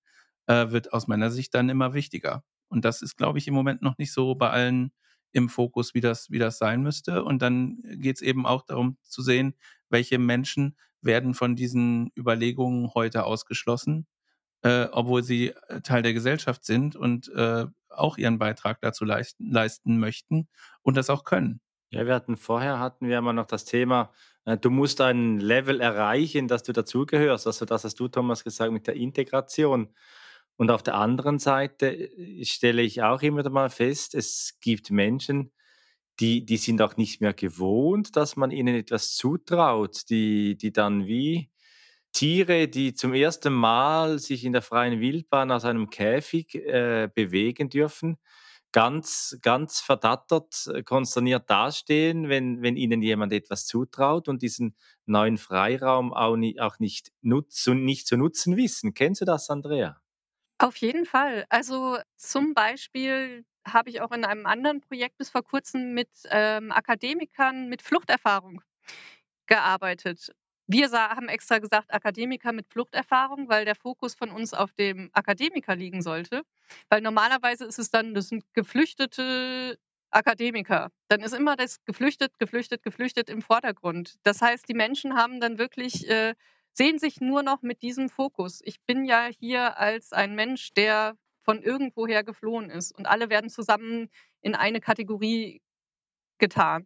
äh, 0.47 0.71
wird 0.71 0.91
aus 0.91 1.07
meiner 1.07 1.29
Sicht 1.29 1.53
dann 1.53 1.69
immer 1.69 1.93
wichtiger. 1.93 2.43
Und 2.67 2.83
das 2.83 3.03
ist, 3.03 3.15
glaube 3.15 3.37
ich, 3.37 3.47
im 3.47 3.53
Moment 3.53 3.83
noch 3.83 3.97
nicht 3.99 4.11
so 4.11 4.33
bei 4.35 4.49
allen 4.49 4.91
im 5.37 5.49
Fokus, 5.49 5.93
wie 5.93 6.01
das, 6.01 6.29
wie 6.31 6.39
das 6.39 6.57
sein 6.57 6.81
müsste. 6.81 7.23
Und 7.23 7.41
dann 7.41 7.81
geht 7.83 8.17
es 8.17 8.21
eben 8.21 8.45
auch 8.45 8.63
darum 8.63 8.97
zu 9.03 9.21
sehen, 9.21 9.55
welche 9.89 10.19
Menschen 10.19 10.75
werden 11.01 11.33
von 11.33 11.55
diesen 11.55 12.11
Überlegungen 12.17 12.93
heute 12.93 13.23
ausgeschlossen, 13.23 14.07
äh, 14.63 14.87
obwohl 14.91 15.23
sie 15.23 15.49
äh, 15.69 15.81
Teil 15.81 16.01
der 16.01 16.13
Gesellschaft 16.13 16.65
sind 16.65 16.95
und 16.95 17.29
äh, 17.29 17.65
auch 17.89 18.17
ihren 18.17 18.39
Beitrag 18.39 18.81
dazu 18.81 19.05
leisten, 19.05 19.51
leisten 19.51 19.99
möchten 19.99 20.47
und 20.81 20.97
das 20.97 21.09
auch 21.09 21.23
können. 21.23 21.61
Ja, 21.89 22.05
wir 22.05 22.13
hatten 22.13 22.35
vorher 22.35 22.79
hatten 22.79 23.07
wir 23.07 23.17
immer 23.17 23.33
noch 23.33 23.45
das 23.45 23.63
Thema, 23.63 24.11
äh, 24.47 24.57
du 24.57 24.69
musst 24.69 25.01
ein 25.01 25.39
Level 25.39 25.81
erreichen, 25.81 26.47
dass 26.47 26.63
du 26.63 26.73
dazugehörst. 26.73 27.47
Also 27.47 27.65
das 27.65 27.83
hast 27.83 27.99
du, 27.99 28.07
Thomas, 28.07 28.43
gesagt 28.43 28.71
mit 28.71 28.87
der 28.87 28.95
Integration. 28.95 29.89
Und 30.57 30.71
auf 30.71 30.83
der 30.83 30.95
anderen 30.95 31.39
Seite 31.39 31.87
äh, 31.93 32.43
stelle 32.45 32.81
ich 32.81 33.03
auch 33.03 33.21
immer 33.21 33.47
mal 33.49 33.69
fest, 33.69 34.15
es 34.15 34.57
gibt 34.61 34.91
Menschen, 34.91 35.51
die, 36.19 36.45
die 36.45 36.57
sind 36.57 36.81
auch 36.81 36.97
nicht 36.97 37.21
mehr 37.21 37.33
gewohnt, 37.33 38.15
dass 38.15 38.35
man 38.37 38.51
ihnen 38.51 38.75
etwas 38.75 39.15
zutraut, 39.15 40.09
die, 40.09 40.57
die 40.57 40.73
dann 40.73 41.07
wie 41.07 41.49
Tiere, 42.13 42.67
die 42.67 42.93
zum 42.95 43.13
ersten 43.13 43.53
Mal 43.53 44.19
sich 44.19 44.43
in 44.45 44.53
der 44.53 44.61
freien 44.63 44.99
Wildbahn 45.01 45.51
aus 45.51 45.65
einem 45.65 45.89
Käfig 45.89 46.55
äh, 46.55 47.09
bewegen 47.13 47.69
dürfen, 47.69 48.17
ganz, 48.71 49.37
ganz 49.41 49.79
verdattert, 49.81 50.67
äh, 50.73 50.83
konsterniert 50.83 51.49
dastehen, 51.49 52.29
wenn, 52.29 52.61
wenn 52.63 52.77
ihnen 52.77 53.01
jemand 53.03 53.33
etwas 53.33 53.65
zutraut 53.67 54.27
und 54.29 54.41
diesen 54.41 54.75
neuen 55.05 55.37
Freiraum 55.37 56.13
auch, 56.13 56.35
nie, 56.37 56.59
auch 56.59 56.79
nicht, 56.79 57.11
nutz, 57.21 57.67
nicht 57.67 58.07
zu 58.07 58.17
nutzen 58.17 58.57
wissen. 58.57 58.93
Kennst 58.95 59.21
du 59.21 59.25
das, 59.25 59.49
Andrea? 59.49 59.99
Auf 60.59 60.77
jeden 60.77 61.05
Fall. 61.05 61.45
Also, 61.49 61.97
zum 62.15 62.53
Beispiel 62.55 63.45
habe 63.67 63.89
ich 63.89 64.01
auch 64.01 64.11
in 64.11 64.25
einem 64.25 64.45
anderen 64.47 64.81
Projekt 64.81 65.17
bis 65.17 65.29
vor 65.29 65.43
Kurzem 65.43 65.93
mit, 65.93 66.09
ähm, 66.29 66.71
Akademikern 66.71 67.67
mit 67.69 67.81
Fluchterfahrung 67.83 68.61
gearbeitet. 69.47 70.31
Wir 70.67 70.91
haben 70.91 71.29
extra 71.29 71.59
gesagt 71.59 71.93
Akademiker 71.93 72.53
mit 72.53 72.67
Fluchterfahrung, 72.69 73.49
weil 73.49 73.65
der 73.65 73.75
Fokus 73.75 74.15
von 74.15 74.31
uns 74.31 74.53
auf 74.53 74.73
dem 74.73 75.09
Akademiker 75.13 75.75
liegen 75.75 76.01
sollte. 76.01 76.43
Weil 76.89 77.01
normalerweise 77.01 77.65
ist 77.65 77.79
es 77.79 77.89
dann 77.91 78.13
das 78.15 78.29
sind 78.29 78.43
geflüchtete 78.53 79.79
Akademiker. 80.11 80.91
Dann 81.09 81.21
ist 81.21 81.33
immer 81.33 81.55
das 81.57 81.83
geflüchtet, 81.85 82.39
geflüchtet, 82.39 82.83
geflüchtet 82.83 83.29
im 83.29 83.41
Vordergrund. 83.41 84.15
Das 84.23 84.41
heißt, 84.41 84.67
die 84.69 84.73
Menschen 84.75 85.15
haben 85.15 85.39
dann 85.41 85.57
wirklich, 85.59 86.09
äh 86.09 86.35
sehen 86.77 86.99
sich 86.99 87.19
nur 87.19 87.41
noch 87.41 87.63
mit 87.63 87.81
diesem 87.81 88.07
Fokus. 88.07 88.61
Ich 88.63 88.79
bin 88.81 89.03
ja 89.03 89.25
hier 89.39 89.77
als 89.77 90.13
ein 90.13 90.35
Mensch, 90.35 90.73
der 90.73 91.17
von 91.41 91.61
irgendwoher 91.63 92.23
geflohen 92.23 92.69
ist 92.69 92.95
und 92.95 93.07
alle 93.07 93.29
werden 93.29 93.49
zusammen 93.49 94.09
in 94.41 94.53
eine 94.53 94.79
Kategorie 94.79 95.61
getan. 96.37 96.85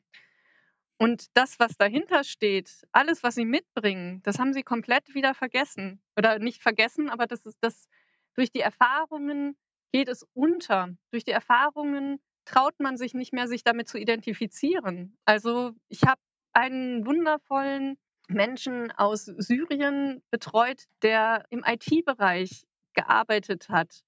Und 0.97 1.25
das, 1.33 1.59
was 1.59 1.75
dahinter 1.77 2.23
steht, 2.23 2.87
alles, 2.91 3.23
was 3.23 3.35
sie 3.35 3.43
mitbringen, 3.43 4.21
das 4.23 4.39
haben 4.39 4.53
sie 4.53 4.63
komplett 4.63 5.13
wieder 5.13 5.33
vergessen. 5.33 6.01
Oder 6.15 6.39
nicht 6.39 6.61
vergessen, 6.61 7.09
aber 7.09 7.27
das 7.27 7.45
ist 7.45 7.57
das, 7.61 7.89
durch 8.35 8.51
die 8.51 8.59
Erfahrungen 8.61 9.57
geht 9.91 10.07
es 10.07 10.25
unter. 10.33 10.89
Durch 11.09 11.25
die 11.25 11.31
Erfahrungen 11.31 12.21
traut 12.45 12.79
man 12.79 12.97
sich 12.97 13.13
nicht 13.13 13.33
mehr, 13.33 13.47
sich 13.47 13.63
damit 13.63 13.89
zu 13.89 13.97
identifizieren. 13.97 15.17
Also 15.25 15.73
ich 15.89 16.03
habe 16.03 16.21
einen 16.53 17.05
wundervollen 17.05 17.97
Menschen 18.33 18.91
aus 18.91 19.25
Syrien 19.25 20.21
betreut, 20.31 20.85
der 21.01 21.45
im 21.49 21.63
IT-Bereich 21.65 22.65
gearbeitet 22.93 23.69
hat 23.69 24.03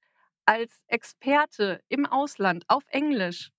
als 0.45 0.81
Experte 0.87 1.81
im 1.89 2.05
Ausland 2.05 2.65
auf 2.67 2.83
Englisch, 2.89 3.51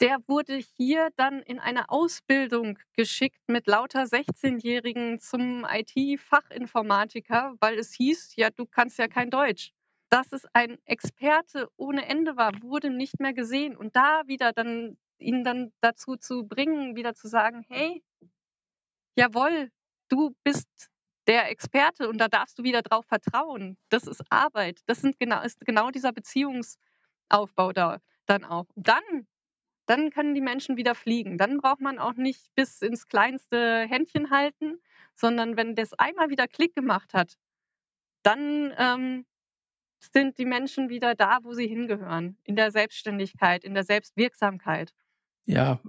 der 0.00 0.18
wurde 0.28 0.56
hier 0.76 1.10
dann 1.16 1.42
in 1.42 1.58
eine 1.58 1.90
Ausbildung 1.90 2.78
geschickt 2.94 3.40
mit 3.48 3.66
lauter 3.66 4.04
16-Jährigen 4.04 5.18
zum 5.18 5.66
IT-Fachinformatiker, 5.68 7.54
weil 7.58 7.78
es 7.78 7.92
hieß, 7.94 8.36
ja, 8.36 8.50
du 8.50 8.64
kannst 8.64 8.98
ja 8.98 9.08
kein 9.08 9.30
Deutsch. 9.30 9.72
Dass 10.08 10.32
es 10.32 10.46
ein 10.54 10.78
Experte 10.84 11.68
ohne 11.76 12.06
Ende 12.06 12.36
war, 12.36 12.52
wurde 12.62 12.90
nicht 12.90 13.18
mehr 13.18 13.34
gesehen. 13.34 13.76
Und 13.76 13.96
da 13.96 14.22
wieder 14.26 14.52
dann 14.52 14.96
ihn 15.18 15.42
dann 15.42 15.72
dazu 15.80 16.16
zu 16.16 16.46
bringen, 16.46 16.94
wieder 16.94 17.14
zu 17.14 17.26
sagen, 17.26 17.66
hey, 17.68 18.02
jawohl, 19.16 19.70
du 20.08 20.34
bist 20.44 20.68
der 21.26 21.50
Experte 21.50 22.08
und 22.08 22.18
da 22.18 22.28
darfst 22.28 22.58
du 22.58 22.62
wieder 22.62 22.82
drauf 22.82 23.06
vertrauen. 23.06 23.76
Das 23.90 24.06
ist 24.06 24.22
Arbeit. 24.30 24.80
Das 24.86 25.00
sind 25.00 25.18
genau, 25.18 25.42
ist 25.42 25.60
genau 25.60 25.90
dieser 25.90 26.12
Beziehungsaufbau 26.12 27.72
da 27.72 28.00
dann 28.26 28.44
auch. 28.44 28.66
Dann 28.76 29.26
dann 29.88 30.10
können 30.10 30.34
die 30.34 30.42
Menschen 30.42 30.76
wieder 30.76 30.94
fliegen. 30.94 31.38
Dann 31.38 31.58
braucht 31.58 31.80
man 31.80 31.98
auch 31.98 32.12
nicht 32.12 32.54
bis 32.54 32.82
ins 32.82 33.08
kleinste 33.08 33.86
Händchen 33.88 34.30
halten, 34.30 34.82
sondern 35.14 35.56
wenn 35.56 35.74
das 35.74 35.94
einmal 35.94 36.28
wieder 36.28 36.46
Klick 36.46 36.74
gemacht 36.74 37.14
hat, 37.14 37.38
dann 38.22 38.74
ähm, 38.76 39.24
sind 39.98 40.36
die 40.36 40.44
Menschen 40.44 40.90
wieder 40.90 41.14
da, 41.14 41.38
wo 41.42 41.54
sie 41.54 41.66
hingehören, 41.66 42.36
in 42.44 42.54
der 42.54 42.70
Selbstständigkeit, 42.70 43.64
in 43.64 43.72
der 43.72 43.84
Selbstwirksamkeit. 43.84 44.92
Ja, 45.48 45.80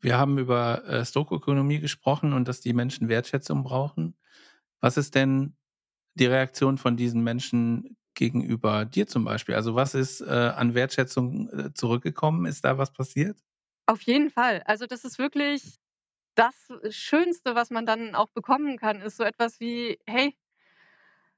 wir 0.00 0.16
haben 0.16 0.38
über 0.38 0.86
äh, 0.86 1.04
Stokeökonomie 1.04 1.80
gesprochen 1.80 2.32
und 2.32 2.48
dass 2.48 2.62
die 2.62 2.72
Menschen 2.72 3.10
Wertschätzung 3.10 3.62
brauchen. 3.62 4.16
Was 4.80 4.96
ist 4.96 5.14
denn 5.14 5.54
die 6.14 6.24
Reaktion 6.24 6.78
von 6.78 6.96
diesen 6.96 7.22
Menschen 7.22 7.98
gegenüber 8.14 8.86
dir 8.86 9.06
zum 9.06 9.26
Beispiel? 9.26 9.54
Also 9.54 9.74
was 9.74 9.94
ist 9.94 10.22
äh, 10.22 10.30
an 10.30 10.72
Wertschätzung 10.72 11.50
äh, 11.50 11.74
zurückgekommen? 11.74 12.46
Ist 12.46 12.64
da 12.64 12.78
was 12.78 12.90
passiert? 12.90 13.38
Auf 13.84 14.00
jeden 14.00 14.30
Fall. 14.30 14.62
Also 14.64 14.86
das 14.86 15.04
ist 15.04 15.18
wirklich 15.18 15.78
das 16.34 16.54
Schönste, 16.88 17.54
was 17.54 17.68
man 17.68 17.84
dann 17.84 18.14
auch 18.14 18.28
bekommen 18.28 18.78
kann, 18.78 19.02
ist 19.02 19.18
so 19.18 19.24
etwas 19.24 19.60
wie, 19.60 19.98
hey, 20.06 20.34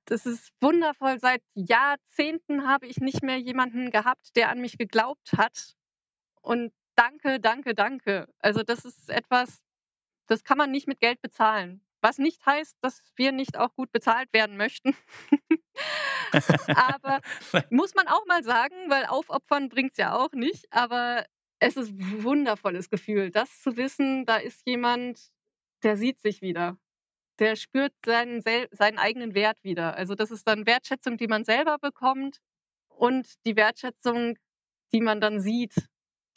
das 0.05 0.27
ist 0.27 0.53
wundervoll. 0.61 1.19
Seit 1.19 1.43
Jahrzehnten 1.55 2.69
habe 2.69 2.87
ich 2.87 2.99
nicht 2.99 3.25
mehr 3.25 3.39
jemanden 3.39 3.91
gehabt, 3.91 4.37
der 4.37 4.51
an 4.51 4.61
mich 4.61 4.79
geglaubt 4.79 5.33
hat. 5.37 5.75
Und 6.41 6.73
danke, 6.97 7.41
danke, 7.41 7.75
danke. 7.75 8.29
Also 8.41 8.63
das 8.63 8.85
ist 8.85 9.11
etwas, 9.11 9.63
das 10.27 10.45
kann 10.45 10.59
man 10.59 10.71
nicht 10.71 10.89
mit 10.89 11.01
Geld 11.01 11.21
bezahlen. 11.23 11.85
Was 12.01 12.19
nicht 12.19 12.45
heißt, 12.45 12.77
dass 12.83 13.03
wir 13.17 13.33
nicht 13.33 13.57
auch 13.57 13.75
gut 13.75 13.91
bezahlt 13.91 14.33
werden 14.33 14.57
möchten. 14.57 14.95
aber 16.77 17.21
muss 17.71 17.95
man 17.95 18.09
auch 18.09 18.27
mal 18.27 18.45
sagen, 18.45 18.75
weil 18.89 19.07
aufopfern 19.07 19.71
bringt 19.71 19.93
es 19.93 19.99
ja 19.99 20.15
auch 20.15 20.33
nicht. 20.33 20.67
Aber 20.71 21.25
es 21.61 21.77
ist 21.77 21.91
ein 21.91 22.23
wundervolles 22.23 22.91
Gefühl, 22.91 23.31
das 23.31 23.63
zu 23.63 23.77
wissen, 23.77 24.27
da 24.27 24.37
ist 24.37 24.67
jemand, 24.67 25.31
der 25.83 25.97
sieht 25.97 26.21
sich 26.21 26.43
wieder. 26.43 26.77
Der 27.39 27.57
spürt 27.57 27.93
seinen, 28.05 28.43
seinen 28.43 28.99
eigenen 28.99 29.35
Wert 29.35 29.59
wieder. 29.63 29.97
Also 29.97 30.15
das 30.15 30.31
ist 30.31 30.47
dann 30.47 30.67
Wertschätzung, 30.67 31.17
die 31.17 31.27
man 31.27 31.45
selber 31.45 31.79
bekommt 31.79 32.39
und 32.89 33.27
die 33.47 33.57
Wertschätzung, 33.57 34.37
die 34.93 35.01
man 35.01 35.21
dann 35.21 35.41
sieht, 35.41 35.75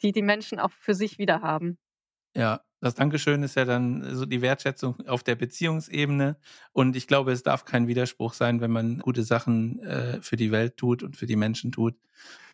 die 0.02 0.12
die 0.12 0.22
Menschen 0.22 0.58
auch 0.60 0.72
für 0.72 0.94
sich 0.94 1.18
wieder 1.18 1.42
haben. 1.42 1.78
Ja, 2.34 2.60
das 2.80 2.94
Dankeschön 2.94 3.42
ist 3.42 3.56
ja 3.56 3.64
dann 3.64 4.14
so 4.14 4.24
die 4.24 4.40
Wertschätzung 4.40 5.04
auf 5.08 5.24
der 5.24 5.34
Beziehungsebene. 5.34 6.36
Und 6.72 6.94
ich 6.94 7.08
glaube, 7.08 7.32
es 7.32 7.42
darf 7.42 7.64
kein 7.64 7.88
Widerspruch 7.88 8.34
sein, 8.34 8.60
wenn 8.60 8.70
man 8.70 8.98
gute 9.00 9.24
Sachen 9.24 9.80
äh, 9.80 10.22
für 10.22 10.36
die 10.36 10.52
Welt 10.52 10.76
tut 10.76 11.02
und 11.02 11.16
für 11.16 11.26
die 11.26 11.34
Menschen 11.34 11.72
tut, 11.72 11.96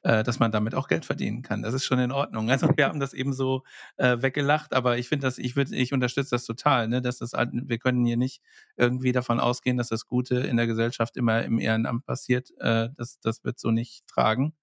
äh, 0.03 0.23
dass 0.23 0.39
man 0.39 0.51
damit 0.51 0.75
auch 0.75 0.89
Geld 0.89 1.05
verdienen 1.05 1.43
kann. 1.43 1.63
Das 1.63 1.75
ist 1.75 1.85
schon 1.85 1.99
in 1.99 2.13
Ordnung. 2.13 2.51
Also 2.51 2.71
wir 2.75 2.87
haben 2.87 3.01
das 3.01 3.13
eben 3.13 3.35
so 3.35 3.65
äh, 3.99 4.23
weggelacht, 4.23 4.73
aber 4.73 4.97
ich 4.97 5.11
finde 5.11 5.27
das, 5.27 5.37
ich 5.37 5.57
würde, 5.57 5.77
ich 5.77 5.93
unterstütze 5.93 6.31
das 6.31 6.47
total, 6.47 6.89
ne? 6.89 7.03
Dass 7.03 7.19
das, 7.19 7.33
wir 7.33 7.79
können 7.79 8.07
hier 8.07 8.17
nicht 8.17 8.41
irgendwie 8.77 9.13
davon 9.13 9.41
ausgehen, 9.41 9.77
dass 9.77 9.89
das 9.89 10.07
Gute 10.07 10.37
in 10.37 10.57
der 10.57 10.67
Gesellschaft 10.67 11.19
immer 11.19 11.43
im 11.43 11.59
Ehrenamt 11.59 12.07
passiert. 12.07 12.51
Äh, 12.61 12.89
das, 12.97 13.21
das 13.21 13.45
wird 13.45 13.59
so 13.59 13.71
nicht 13.71 14.07
tragen. 14.07 14.55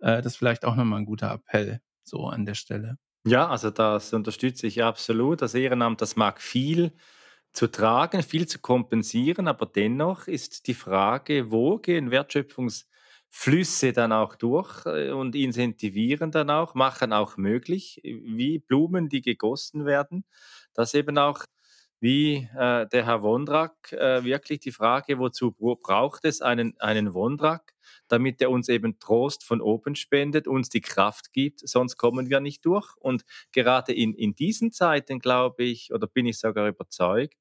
Äh, 0.00 0.22
das 0.22 0.32
ist 0.32 0.36
vielleicht 0.36 0.64
auch 0.64 0.74
nochmal 0.74 1.00
ein 1.00 1.06
guter 1.06 1.30
Appell 1.32 1.80
so 2.04 2.26
an 2.26 2.44
der 2.46 2.54
Stelle. 2.54 2.98
Ja, 3.26 3.48
also 3.48 3.70
das 3.70 4.12
unterstütze 4.12 4.66
ich 4.66 4.82
absolut. 4.82 5.40
Das 5.42 5.54
Ehrenamt, 5.54 6.02
das 6.02 6.16
mag 6.16 6.40
viel 6.42 6.92
zu 7.52 7.68
tragen, 7.68 8.22
viel 8.22 8.46
zu 8.48 8.58
kompensieren, 8.60 9.48
aber 9.48 9.66
dennoch 9.66 10.26
ist 10.28 10.66
die 10.66 10.74
Frage, 10.74 11.50
wo 11.50 11.78
gehen 11.78 12.10
Wertschöpfungsflüsse 12.10 13.92
dann 13.92 14.12
auch 14.12 14.36
durch 14.36 14.84
äh, 14.86 15.10
und 15.12 15.34
incentivieren 15.36 16.32
dann 16.32 16.50
auch, 16.50 16.74
machen 16.74 17.12
auch 17.12 17.36
möglich, 17.38 18.00
wie 18.04 18.58
Blumen, 18.58 19.08
die 19.08 19.22
gegossen 19.22 19.86
werden, 19.86 20.24
dass 20.74 20.94
eben 20.94 21.16
auch 21.18 21.44
wie 22.00 22.48
äh, 22.56 22.86
der 22.88 23.06
Herr 23.06 23.22
Wondrak 23.22 23.92
äh, 23.92 24.24
wirklich 24.24 24.60
die 24.60 24.72
Frage, 24.72 25.18
wozu 25.18 25.52
braucht 25.52 26.24
es 26.24 26.42
einen, 26.42 26.78
einen 26.80 27.14
Wondrak, 27.14 27.73
damit 28.08 28.40
er 28.40 28.50
uns 28.50 28.68
eben 28.68 28.98
Trost 28.98 29.44
von 29.44 29.60
oben 29.60 29.94
spendet, 29.96 30.46
uns 30.46 30.68
die 30.68 30.80
Kraft 30.80 31.32
gibt, 31.32 31.66
sonst 31.66 31.96
kommen 31.96 32.30
wir 32.30 32.40
nicht 32.40 32.64
durch. 32.64 32.96
Und 32.96 33.24
gerade 33.52 33.92
in, 33.92 34.14
in 34.14 34.34
diesen 34.34 34.72
Zeiten, 34.72 35.18
glaube 35.18 35.64
ich, 35.64 35.92
oder 35.92 36.06
bin 36.06 36.26
ich 36.26 36.38
sogar 36.38 36.68
überzeugt, 36.68 37.38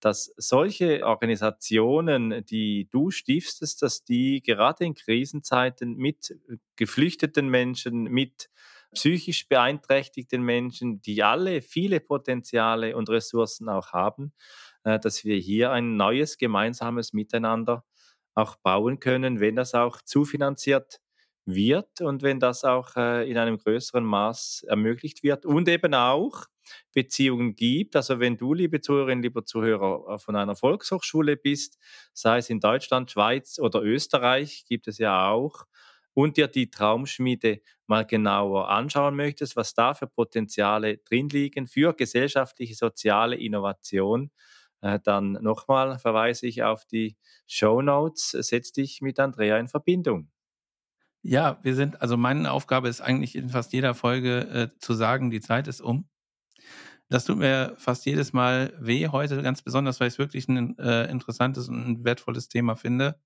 dass 0.00 0.32
solche 0.36 1.06
Organisationen, 1.06 2.44
die 2.44 2.88
du 2.90 3.10
stiftest, 3.10 3.82
dass 3.82 4.04
die 4.04 4.42
gerade 4.42 4.84
in 4.84 4.94
Krisenzeiten 4.94 5.96
mit 5.96 6.36
geflüchteten 6.76 7.48
Menschen, 7.48 8.04
mit 8.04 8.50
psychisch 8.94 9.48
beeinträchtigten 9.48 10.42
Menschen, 10.42 11.00
die 11.00 11.22
alle 11.22 11.62
viele 11.62 12.00
Potenziale 12.00 12.96
und 12.96 13.08
Ressourcen 13.08 13.68
auch 13.68 13.92
haben, 13.92 14.32
äh, 14.84 14.98
dass 14.98 15.24
wir 15.24 15.36
hier 15.36 15.70
ein 15.70 15.96
neues 15.96 16.36
gemeinsames 16.38 17.12
Miteinander 17.12 17.84
auch 18.34 18.56
bauen 18.56 19.00
können, 19.00 19.40
wenn 19.40 19.56
das 19.56 19.74
auch 19.74 20.00
zufinanziert 20.02 21.00
wird 21.44 22.00
und 22.00 22.22
wenn 22.22 22.38
das 22.40 22.64
auch 22.64 22.96
äh, 22.96 23.28
in 23.30 23.36
einem 23.38 23.58
größeren 23.58 24.04
Maß 24.04 24.64
ermöglicht 24.68 25.22
wird 25.22 25.44
und 25.44 25.68
eben 25.68 25.94
auch 25.94 26.46
Beziehungen 26.94 27.56
gibt. 27.56 27.96
Also 27.96 28.20
wenn 28.20 28.36
du, 28.36 28.54
liebe 28.54 28.80
Zuhörerinnen, 28.80 29.22
lieber 29.22 29.44
Zuhörer, 29.44 30.14
äh, 30.14 30.18
von 30.18 30.36
einer 30.36 30.54
Volkshochschule 30.54 31.36
bist, 31.36 31.78
sei 32.12 32.38
es 32.38 32.48
in 32.50 32.60
Deutschland, 32.60 33.10
Schweiz 33.10 33.58
oder 33.58 33.82
Österreich, 33.82 34.64
gibt 34.68 34.86
es 34.88 34.98
ja 34.98 35.28
auch, 35.30 35.64
und 36.14 36.36
dir 36.36 36.46
die 36.48 36.70
Traumschmiede 36.70 37.62
mal 37.86 38.04
genauer 38.06 38.68
anschauen 38.68 39.16
möchtest, 39.16 39.56
was 39.56 39.74
da 39.74 39.94
für 39.94 40.06
Potenziale 40.06 40.98
drin 40.98 41.28
liegen 41.30 41.66
für 41.66 41.94
gesellschaftliche, 41.94 42.74
soziale 42.74 43.36
Innovation, 43.36 44.30
dann 45.04 45.32
nochmal 45.32 45.98
verweise 45.98 46.46
ich 46.46 46.62
auf 46.62 46.84
die 46.84 47.16
Show 47.46 47.82
Notes. 47.82 48.30
Setz 48.30 48.72
dich 48.72 49.00
mit 49.00 49.18
Andrea 49.18 49.58
in 49.58 49.68
Verbindung. 49.68 50.30
Ja, 51.22 51.58
wir 51.62 51.74
sind, 51.74 52.02
also 52.02 52.16
meine 52.16 52.50
Aufgabe 52.50 52.88
ist 52.88 53.00
eigentlich 53.00 53.36
in 53.36 53.48
fast 53.48 53.72
jeder 53.72 53.94
Folge 53.94 54.40
äh, 54.74 54.78
zu 54.80 54.94
sagen, 54.94 55.30
die 55.30 55.40
Zeit 55.40 55.68
ist 55.68 55.80
um. 55.80 56.08
Das 57.08 57.24
tut 57.24 57.38
mir 57.38 57.74
fast 57.78 58.06
jedes 58.06 58.32
Mal 58.32 58.72
weh 58.80 59.08
heute, 59.08 59.40
ganz 59.42 59.62
besonders, 59.62 60.00
weil 60.00 60.08
ich 60.08 60.14
es 60.14 60.18
wirklich 60.18 60.48
ein 60.48 60.78
äh, 60.78 61.10
interessantes 61.10 61.68
und 61.68 62.04
wertvolles 62.04 62.48
Thema 62.48 62.74
finde 62.74 63.20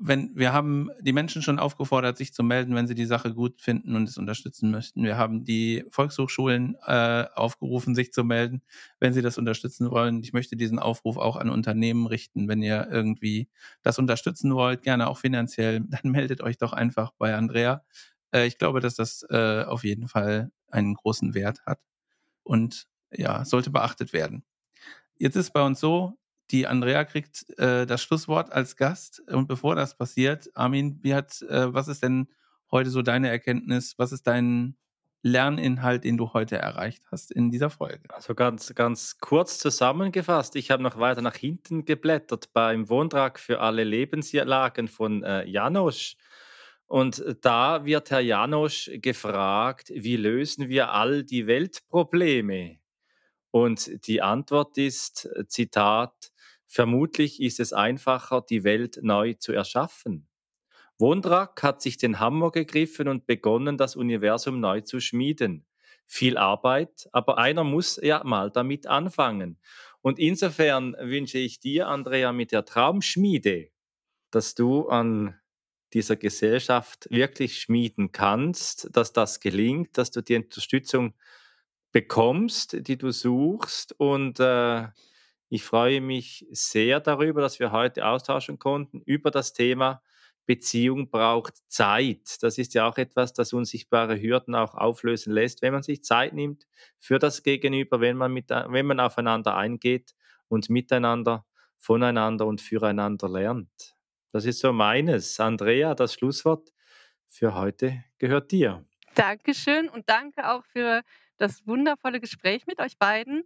wenn 0.00 0.36
wir 0.36 0.52
haben 0.52 0.90
die 1.00 1.12
Menschen 1.12 1.42
schon 1.42 1.58
aufgefordert, 1.58 2.16
sich 2.16 2.32
zu 2.32 2.42
melden, 2.42 2.74
wenn 2.74 2.86
sie 2.86 2.94
die 2.94 3.04
Sache 3.04 3.34
gut 3.34 3.60
finden 3.60 3.96
und 3.96 4.08
es 4.08 4.16
unterstützen 4.16 4.70
möchten. 4.70 5.02
Wir 5.02 5.16
haben 5.16 5.44
die 5.44 5.84
Volkshochschulen 5.90 6.76
äh, 6.86 7.26
aufgerufen, 7.34 7.94
sich 7.94 8.12
zu 8.12 8.22
melden, 8.22 8.62
wenn 9.00 9.12
sie 9.12 9.22
das 9.22 9.38
unterstützen 9.38 9.90
wollen. 9.90 10.22
Ich 10.22 10.32
möchte 10.32 10.56
diesen 10.56 10.78
Aufruf 10.78 11.16
auch 11.16 11.36
an 11.36 11.50
Unternehmen 11.50 12.06
richten. 12.06 12.48
Wenn 12.48 12.62
ihr 12.62 12.88
irgendwie 12.90 13.48
das 13.82 13.98
unterstützen 13.98 14.54
wollt, 14.54 14.82
gerne 14.82 15.08
auch 15.08 15.18
finanziell, 15.18 15.80
dann 15.88 16.12
meldet 16.12 16.42
euch 16.42 16.58
doch 16.58 16.72
einfach 16.72 17.12
bei 17.18 17.34
Andrea. 17.34 17.82
Äh, 18.32 18.46
ich 18.46 18.58
glaube, 18.58 18.80
dass 18.80 18.94
das 18.94 19.26
äh, 19.30 19.64
auf 19.64 19.84
jeden 19.84 20.08
Fall 20.08 20.50
einen 20.70 20.94
großen 20.94 21.34
Wert 21.34 21.64
hat 21.66 21.80
und 22.44 22.86
ja, 23.10 23.44
sollte 23.44 23.70
beachtet 23.70 24.12
werden. 24.12 24.44
Jetzt 25.16 25.36
ist 25.36 25.52
bei 25.52 25.62
uns 25.62 25.80
so, 25.80 26.18
die 26.50 26.66
Andrea 26.66 27.04
kriegt 27.04 27.48
äh, 27.58 27.86
das 27.86 28.02
Schlusswort 28.02 28.52
als 28.52 28.76
Gast. 28.76 29.22
Und 29.28 29.48
bevor 29.48 29.74
das 29.74 29.96
passiert, 29.96 30.50
Armin, 30.54 30.98
wie 31.02 31.14
hat, 31.14 31.42
äh, 31.42 31.72
was 31.72 31.88
ist 31.88 32.02
denn 32.02 32.28
heute 32.70 32.90
so 32.90 33.02
deine 33.02 33.28
Erkenntnis? 33.28 33.94
Was 33.98 34.12
ist 34.12 34.26
dein 34.26 34.76
Lerninhalt, 35.22 36.04
den 36.04 36.16
du 36.16 36.32
heute 36.32 36.56
erreicht 36.56 37.02
hast 37.10 37.32
in 37.32 37.50
dieser 37.50 37.70
Folge? 37.70 38.02
Also 38.08 38.34
ganz, 38.34 38.74
ganz 38.74 39.18
kurz 39.18 39.58
zusammengefasst, 39.58 40.56
ich 40.56 40.70
habe 40.70 40.82
noch 40.82 40.98
weiter 40.98 41.22
nach 41.22 41.34
hinten 41.34 41.84
geblättert 41.84 42.52
beim 42.52 42.88
Wohntrag 42.88 43.38
für 43.38 43.60
alle 43.60 43.84
Lebenslagen 43.84 44.88
von 44.88 45.22
äh, 45.22 45.44
Janosch. 45.44 46.16
Und 46.86 47.22
da 47.42 47.84
wird 47.84 48.10
Herr 48.10 48.20
Janosch 48.20 48.90
gefragt, 48.94 49.90
wie 49.94 50.16
lösen 50.16 50.70
wir 50.70 50.92
all 50.92 51.22
die 51.22 51.46
Weltprobleme? 51.46 52.78
Und 53.50 54.06
die 54.06 54.22
Antwort 54.22 54.78
ist, 54.78 55.28
Zitat, 55.48 56.32
Vermutlich 56.68 57.42
ist 57.42 57.60
es 57.60 57.72
einfacher, 57.72 58.42
die 58.42 58.62
Welt 58.62 59.00
neu 59.02 59.32
zu 59.32 59.52
erschaffen. 59.52 60.28
Wondrak 60.98 61.62
hat 61.62 61.80
sich 61.80 61.96
den 61.96 62.20
Hammer 62.20 62.50
gegriffen 62.50 63.08
und 63.08 63.26
begonnen, 63.26 63.78
das 63.78 63.96
Universum 63.96 64.60
neu 64.60 64.82
zu 64.82 65.00
schmieden. 65.00 65.66
Viel 66.06 66.36
Arbeit, 66.36 67.08
aber 67.12 67.38
einer 67.38 67.64
muss 67.64 67.98
ja 68.02 68.22
mal 68.24 68.50
damit 68.50 68.86
anfangen. 68.86 69.58
Und 70.02 70.18
insofern 70.18 70.94
wünsche 71.00 71.38
ich 71.38 71.60
dir, 71.60 71.88
Andrea, 71.88 72.32
mit 72.32 72.52
der 72.52 72.64
Traumschmiede, 72.64 73.70
dass 74.30 74.54
du 74.54 74.88
an 74.88 75.38
dieser 75.94 76.16
Gesellschaft 76.16 77.08
wirklich 77.10 77.60
schmieden 77.60 78.12
kannst, 78.12 78.88
dass 78.92 79.12
das 79.12 79.40
gelingt, 79.40 79.96
dass 79.96 80.10
du 80.10 80.22
die 80.22 80.36
Unterstützung 80.36 81.14
bekommst, 81.92 82.86
die 82.86 82.98
du 82.98 83.10
suchst. 83.10 83.94
Und 83.98 84.40
äh, 84.40 84.88
ich 85.48 85.64
freue 85.64 86.00
mich 86.00 86.46
sehr 86.50 87.00
darüber, 87.00 87.40
dass 87.40 87.58
wir 87.58 87.72
heute 87.72 88.06
austauschen 88.06 88.58
konnten 88.58 89.00
über 89.02 89.30
das 89.30 89.52
Thema 89.52 90.02
Beziehung 90.48 91.10
braucht 91.10 91.56
Zeit. 91.68 92.42
Das 92.42 92.56
ist 92.56 92.72
ja 92.72 92.88
auch 92.88 92.96
etwas, 92.96 93.34
das 93.34 93.52
unsichtbare 93.52 94.20
Hürden 94.20 94.54
auch 94.54 94.74
auflösen 94.74 95.32
lässt, 95.32 95.60
wenn 95.60 95.74
man 95.74 95.82
sich 95.82 96.02
Zeit 96.02 96.32
nimmt 96.32 96.66
für 96.98 97.18
das 97.18 97.42
Gegenüber, 97.42 98.00
wenn 98.00 98.16
man, 98.16 98.32
mit, 98.32 98.48
wenn 98.48 98.86
man 98.86 98.98
aufeinander 98.98 99.56
eingeht 99.56 100.14
und 100.48 100.70
miteinander, 100.70 101.44
voneinander 101.76 102.46
und 102.46 102.62
füreinander 102.62 103.28
lernt. 103.28 103.94
Das 104.32 104.46
ist 104.46 104.60
so 104.60 104.72
meines. 104.72 105.38
Andrea, 105.38 105.94
das 105.94 106.14
Schlusswort 106.14 106.72
für 107.26 107.54
heute 107.54 108.02
gehört 108.16 108.50
dir. 108.50 108.86
Dankeschön 109.14 109.90
und 109.90 110.08
danke 110.08 110.50
auch 110.50 110.64
für 110.64 111.02
das 111.36 111.66
wundervolle 111.66 112.20
Gespräch 112.20 112.66
mit 112.66 112.80
euch 112.80 112.96
beiden. 112.98 113.44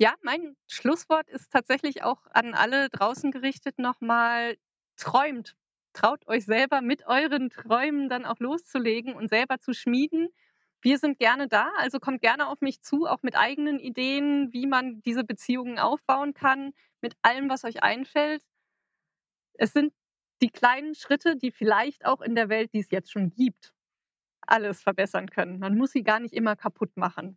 Ja, 0.00 0.14
mein 0.22 0.56
Schlusswort 0.66 1.28
ist 1.28 1.52
tatsächlich 1.52 2.02
auch 2.02 2.24
an 2.30 2.54
alle 2.54 2.88
draußen 2.88 3.30
gerichtet 3.30 3.78
nochmal, 3.78 4.56
träumt. 4.96 5.56
Traut 5.92 6.26
euch 6.26 6.46
selber 6.46 6.80
mit 6.80 7.06
euren 7.06 7.50
Träumen 7.50 8.08
dann 8.08 8.24
auch 8.24 8.38
loszulegen 8.38 9.14
und 9.14 9.28
selber 9.28 9.58
zu 9.58 9.74
schmieden. 9.74 10.28
Wir 10.80 10.96
sind 10.96 11.18
gerne 11.18 11.48
da, 11.48 11.70
also 11.76 11.98
kommt 12.00 12.22
gerne 12.22 12.48
auf 12.48 12.62
mich 12.62 12.80
zu, 12.80 13.04
auch 13.04 13.22
mit 13.22 13.36
eigenen 13.36 13.78
Ideen, 13.78 14.54
wie 14.54 14.66
man 14.66 15.02
diese 15.02 15.22
Beziehungen 15.22 15.78
aufbauen 15.78 16.32
kann, 16.32 16.72
mit 17.02 17.14
allem, 17.20 17.50
was 17.50 17.64
euch 17.64 17.82
einfällt. 17.82 18.42
Es 19.52 19.74
sind 19.74 19.92
die 20.40 20.48
kleinen 20.48 20.94
Schritte, 20.94 21.36
die 21.36 21.50
vielleicht 21.50 22.06
auch 22.06 22.22
in 22.22 22.34
der 22.34 22.48
Welt, 22.48 22.72
die 22.72 22.80
es 22.80 22.90
jetzt 22.90 23.12
schon 23.12 23.34
gibt, 23.34 23.74
alles 24.46 24.82
verbessern 24.82 25.28
können. 25.28 25.58
Man 25.58 25.76
muss 25.76 25.90
sie 25.92 26.04
gar 26.04 26.20
nicht 26.20 26.32
immer 26.32 26.56
kaputt 26.56 26.96
machen. 26.96 27.36